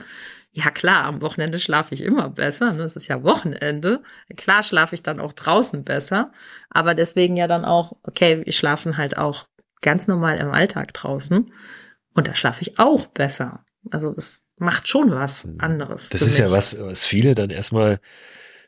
[0.57, 2.73] ja klar, am Wochenende schlafe ich immer besser.
[2.73, 2.85] Ne?
[2.85, 4.03] Es ist ja Wochenende.
[4.37, 6.33] Klar schlafe ich dann auch draußen besser.
[6.71, 9.47] Aber deswegen ja dann auch, okay, wir schlafen halt auch
[9.83, 11.53] ganz normal im Alltag draußen.
[12.15, 13.65] Und da schlafe ich auch besser.
[13.91, 15.57] Also das macht schon was Hm.
[15.59, 16.09] anderes.
[16.09, 16.55] Das ist ja mich.
[16.55, 17.99] was, was viele dann erstmal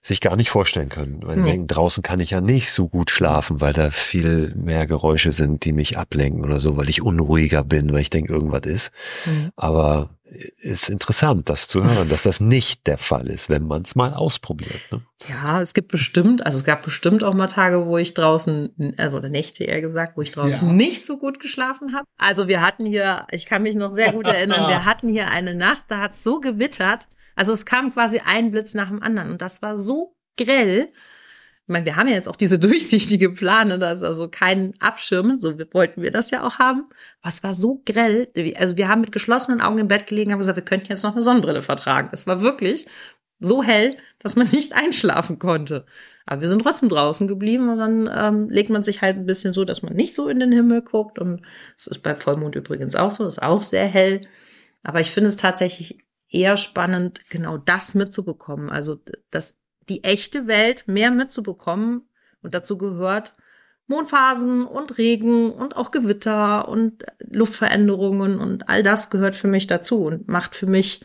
[0.02, 1.20] sich gar nicht vorstellen können.
[1.24, 1.50] Weil Nee.
[1.50, 5.64] denken, draußen kann ich ja nicht so gut schlafen, weil da viel mehr Geräusche sind,
[5.64, 8.90] die mich ablenken oder so, weil ich unruhiger bin, weil ich denke, irgendwas ist.
[9.24, 9.50] Hm.
[9.56, 10.10] Aber
[10.60, 14.12] ist interessant, das zu hören, dass das nicht der Fall ist, wenn man es mal
[14.12, 14.80] ausprobiert.
[14.90, 15.02] Ne?
[15.28, 19.16] Ja, es gibt bestimmt, also es gab bestimmt auch mal Tage, wo ich draußen, also
[19.18, 20.72] oder Nächte eher gesagt, wo ich draußen Ja.
[20.74, 22.04] nicht so gut geschlafen habe.
[22.18, 25.54] Also wir hatten hier, ich kann mich noch sehr gut erinnern, wir hatten hier eine
[25.54, 27.06] Nacht, da hat es so gewittert.
[27.36, 30.88] Also es kam quasi ein Blitz nach dem anderen und das war so grell.
[31.66, 35.40] Ich meine, wir haben ja jetzt auch diese durchsichtige Plane, da ist also kein Abschirmen,
[35.40, 36.88] so wollten wir das ja auch haben.
[37.24, 40.56] Es war so grell, also wir haben mit geschlossenen Augen im Bett gelegen, haben gesagt,
[40.56, 42.10] wir könnten jetzt noch eine Sonnenbrille vertragen.
[42.12, 42.86] Es war wirklich
[43.40, 45.86] so hell, dass man nicht einschlafen konnte.
[46.24, 49.52] Aber wir sind trotzdem draußen geblieben und dann ähm, legt man sich halt ein bisschen
[49.52, 51.18] so, dass man nicht so in den Himmel guckt.
[51.18, 51.42] Und
[51.76, 54.22] es ist bei Vollmond übrigens auch so, ist auch sehr hell.
[54.82, 55.98] Aber ich finde es tatsächlich
[56.28, 58.70] eher spannend, genau das mitzubekommen.
[58.70, 58.98] Also,
[59.30, 59.58] dass
[59.88, 62.02] die echte Welt mehr mitzubekommen.
[62.42, 63.32] Und dazu gehört
[63.86, 70.04] Mondphasen und Regen und auch Gewitter und Luftveränderungen und all das gehört für mich dazu
[70.04, 71.04] und macht für mich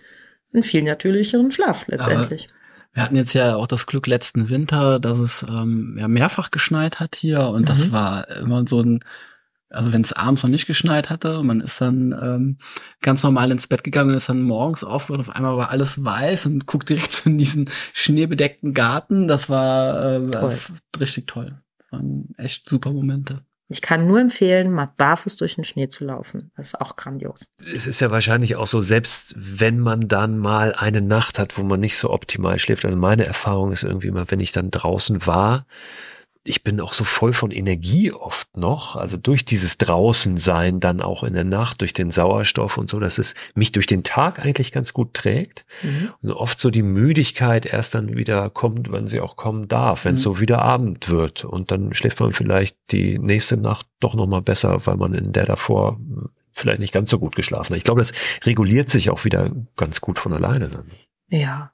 [0.54, 2.48] einen viel natürlicheren Schlaf letztendlich.
[2.94, 7.00] Wir hatten jetzt ja auch das Glück letzten Winter, dass es ähm, ja mehrfach geschneit
[7.00, 7.92] hat hier und das Mhm.
[7.94, 9.04] war immer so ein,
[9.72, 12.58] also wenn es abends noch nicht geschneit hatte, und man ist dann ähm,
[13.02, 16.46] ganz normal ins Bett gegangen und ist dann morgens aufgewacht, auf einmal war alles weiß
[16.46, 19.28] und guckt direkt in diesen schneebedeckten Garten.
[19.28, 20.58] Das war äh, Toll.
[21.00, 21.62] richtig toll.
[21.90, 23.44] Waren echt super Momente.
[23.72, 26.52] Ich kann nur empfehlen, mal barfuß durch den Schnee zu laufen.
[26.58, 27.48] Das ist auch grandios.
[27.58, 31.64] Es ist ja wahrscheinlich auch so, selbst wenn man dann mal eine Nacht hat, wo
[31.64, 32.84] man nicht so optimal schläft.
[32.84, 35.66] Also meine Erfahrung ist irgendwie immer, wenn ich dann draußen war,
[36.44, 41.24] ich bin auch so voll von Energie oft noch, also durch dieses Draußensein dann auch
[41.24, 44.72] in der Nacht, durch den Sauerstoff und so, dass es mich durch den Tag eigentlich
[44.72, 45.66] ganz gut trägt.
[46.22, 50.16] Und oft so die Müdigkeit erst dann wieder kommt, wenn sie auch kommen darf, wenn
[50.16, 50.24] es Mhm.
[50.24, 51.46] so wieder Abend wird.
[51.46, 55.46] Und dann schläft man vielleicht die nächste Nacht doch nochmal besser, weil man in der
[55.46, 56.00] davor
[56.52, 57.78] vielleicht nicht ganz so gut geschlafen hat.
[57.78, 58.14] Ich glaube, das
[58.46, 60.86] reguliert sich auch wieder ganz gut von alleine dann.
[61.30, 61.72] Ja,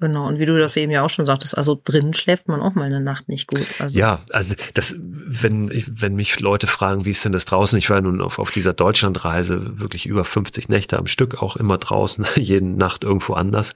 [0.00, 0.26] genau.
[0.26, 2.84] Und wie du das eben ja auch schon sagtest, also drinnen schläft man auch mal
[2.84, 3.66] eine Nacht nicht gut.
[3.78, 7.78] Also, Ja, also das, wenn wenn mich Leute fragen, wie ist denn das draußen?
[7.78, 11.78] Ich war nun auf, auf dieser Deutschlandreise wirklich über 50 Nächte am Stück, auch immer
[11.78, 13.74] draußen, jede Nacht irgendwo anders.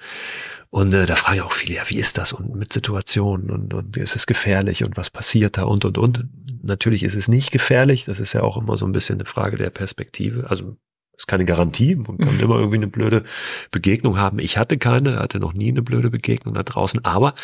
[0.71, 3.75] Und äh, da fragen ja auch viele, ja, wie ist das und mit Situationen und,
[3.75, 6.25] und ist es gefährlich und was passiert da und und und.
[6.63, 9.59] Natürlich ist es nicht gefährlich, das ist ja auch immer so ein bisschen eine Frage
[9.59, 10.49] der Perspektive.
[10.49, 10.77] Also
[11.23, 13.23] ist keine Garantie, man kann immer irgendwie eine blöde
[13.71, 14.41] Begegnung haben.
[14.41, 17.35] Ich hatte keine, hatte noch nie eine blöde Begegnung da draußen, aber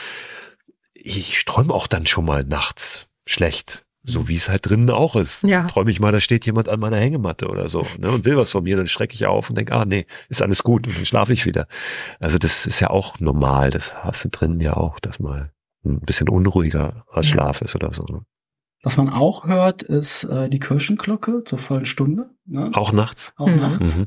[0.95, 3.85] ich träume auch dann schon mal nachts schlecht.
[4.03, 5.43] So wie es halt drinnen auch ist.
[5.45, 5.67] Ja.
[5.67, 8.51] Träume ich mal, da steht jemand an meiner Hängematte oder so ne, und will was
[8.53, 11.07] von mir, dann schrecke ich auf und denke, ah nee, ist alles gut und dann
[11.07, 11.69] schlafe ich wieder.
[12.19, 15.53] Also das ist ja auch normal, das hast du drinnen ja auch, dass mal
[15.85, 17.35] ein bisschen unruhiger als Ja.
[17.35, 18.03] Schlaf ist oder so.
[18.05, 18.23] ne?
[18.89, 22.31] Was man auch hört, ist äh, die Kirchenglocke zur vollen Stunde.
[22.47, 22.71] Ne?
[22.73, 23.35] Auch nachts.
[23.37, 23.57] Auch Mhm.
[23.61, 23.99] nachts.
[23.99, 24.07] Mhm.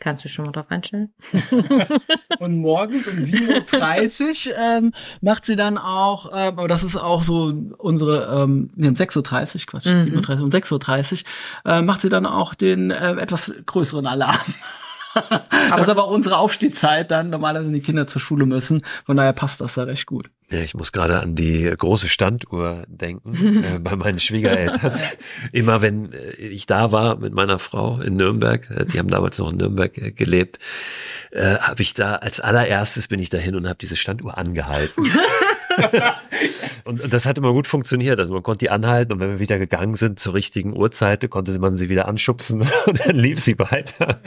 [0.00, 1.14] Kannst du schon mal drauf einstellen?
[2.40, 7.22] Und morgens um 7.30 Uhr ähm, macht sie dann auch, ähm, aber das ist auch
[7.22, 9.16] so unsere, ähm, nee, um 6.30
[9.60, 10.18] Uhr, Quatsch, Mhm.
[10.18, 11.24] 7.30 Uhr, um 6.30
[11.64, 14.36] Uhr äh, macht sie dann auch den äh, etwas größeren Alarm.
[15.14, 18.82] Das ist aber auch unsere Aufstehzeit dann, normalerweise die Kinder zur Schule müssen.
[19.06, 20.30] Von daher passt das da recht gut.
[20.50, 24.98] Ja, ich muss gerade an die große Standuhr denken äh, bei meinen Schwiegereltern.
[25.52, 29.38] Immer wenn äh, ich da war mit meiner Frau in Nürnberg, äh, die haben damals
[29.38, 30.58] noch in Nürnberg äh, gelebt,
[31.32, 35.04] äh, habe ich da als allererstes bin ich dahin und habe diese Standuhr angehalten.
[36.84, 38.18] und, das hat immer gut funktioniert.
[38.18, 41.58] Also man konnte die anhalten und wenn wir wieder gegangen sind zur richtigen Uhrzeit, konnte
[41.58, 44.20] man sie wieder anschubsen und dann lief sie weiter.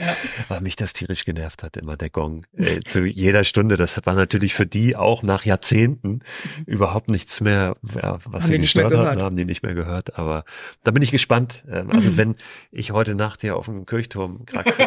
[0.48, 2.46] Weil mich das tierisch genervt hat, immer der Gong.
[2.56, 3.76] Äh, zu jeder Stunde.
[3.76, 6.20] Das war natürlich für die auch nach Jahrzehnten
[6.66, 10.18] überhaupt nichts mehr, ja, was Haben sie gestört haben, haben die nicht mehr gehört.
[10.18, 10.44] Aber
[10.84, 11.64] da bin ich gespannt.
[11.70, 12.36] Ähm, Also wenn
[12.70, 14.86] ich heute Nacht hier auf dem Kirchturm kraxe,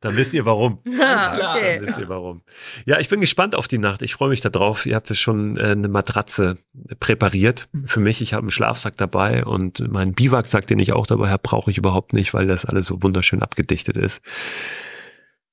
[0.00, 0.82] dann wisst ihr warum.
[0.84, 1.56] Klar.
[1.56, 1.78] okay.
[1.78, 2.42] Dann wisst ihr warum.
[2.84, 4.02] Ja, ich bin gespannt auf die Nacht.
[4.02, 6.58] Ich freue mich da drauf, ihr habt ja schon äh, eine Matratze
[7.00, 8.20] präpariert für mich.
[8.20, 11.78] Ich habe einen Schlafsack dabei und meinen Biwaksack, den ich auch dabei habe, brauche ich
[11.78, 14.22] überhaupt nicht, weil das alles so wunderschön abgedichtet ist.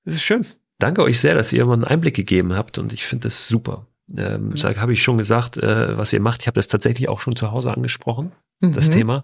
[0.06, 0.46] Das ist schön.
[0.80, 3.88] Danke euch sehr, dass ihr immer einen Einblick gegeben habt und ich finde das super.
[4.16, 6.42] Ähm, habe ich schon gesagt, äh, was ihr macht.
[6.42, 8.74] Ich habe das tatsächlich auch schon zu Hause angesprochen, mhm.
[8.74, 9.24] das Thema.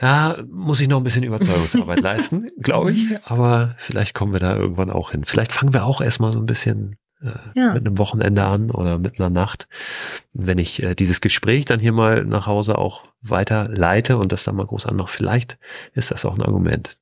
[0.00, 3.06] Ja, muss ich noch ein bisschen Überzeugungsarbeit leisten, glaube ich.
[3.24, 5.24] Aber vielleicht kommen wir da irgendwann auch hin.
[5.24, 6.96] Vielleicht fangen wir auch erstmal so ein bisschen
[7.54, 7.72] ja.
[7.74, 9.68] mit einem Wochenende an oder mit einer Nacht.
[10.32, 14.44] Wenn ich äh, dieses Gespräch dann hier mal nach Hause auch weiter leite und das
[14.44, 15.58] dann mal groß anmache, vielleicht
[15.94, 16.98] ist das auch ein Argument.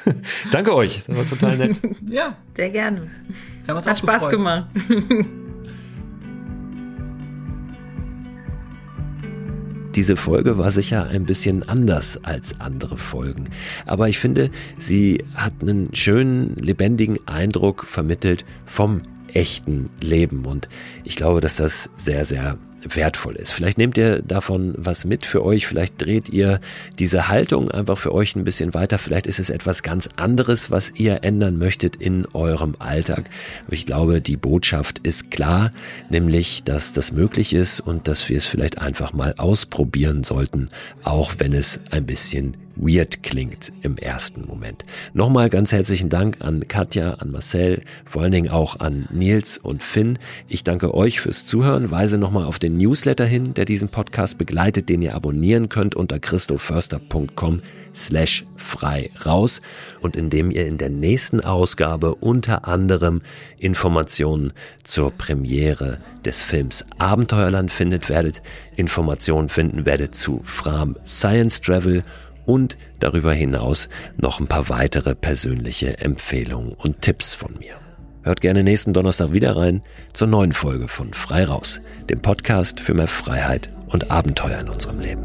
[0.52, 1.76] Danke euch, das war total nett.
[2.08, 3.10] ja, sehr gerne.
[3.66, 4.30] Hat Spaß gefreut.
[4.30, 4.66] gemacht.
[9.96, 13.50] Diese Folge war sicher ein bisschen anders als andere Folgen,
[13.86, 19.02] aber ich finde, sie hat einen schönen, lebendigen Eindruck vermittelt vom
[19.34, 20.68] echten Leben und
[21.04, 23.50] ich glaube, dass das sehr, sehr wertvoll ist.
[23.50, 26.60] Vielleicht nehmt ihr davon was mit für euch, vielleicht dreht ihr
[26.98, 30.92] diese Haltung einfach für euch ein bisschen weiter, vielleicht ist es etwas ganz anderes, was
[30.94, 33.30] ihr ändern möchtet in eurem Alltag.
[33.66, 35.72] Aber ich glaube, die Botschaft ist klar,
[36.08, 40.68] nämlich, dass das möglich ist und dass wir es vielleicht einfach mal ausprobieren sollten,
[41.02, 44.84] auch wenn es ein bisschen weird klingt im ersten Moment.
[45.12, 49.82] Nochmal ganz herzlichen Dank an Katja, an Marcel, vor allen Dingen auch an Nils und
[49.82, 50.18] Finn.
[50.48, 54.88] Ich danke euch fürs Zuhören, weise nochmal auf den Newsletter hin, der diesen Podcast begleitet,
[54.88, 57.60] den ihr abonnieren könnt unter christoförster.com
[57.94, 59.60] slash frei raus
[60.00, 63.20] und indem ihr in der nächsten Ausgabe unter anderem
[63.58, 64.52] Informationen
[64.84, 68.42] zur Premiere des Films Abenteuerland findet werdet,
[68.76, 72.02] Informationen finden werdet zu Fram Science Travel
[72.50, 77.74] und darüber hinaus noch ein paar weitere persönliche Empfehlungen und Tipps von mir.
[78.22, 79.82] Hört gerne nächsten Donnerstag wieder rein
[80.12, 81.80] zur neuen Folge von Frei Raus,
[82.10, 85.22] dem Podcast für mehr Freiheit und Abenteuer in unserem Leben.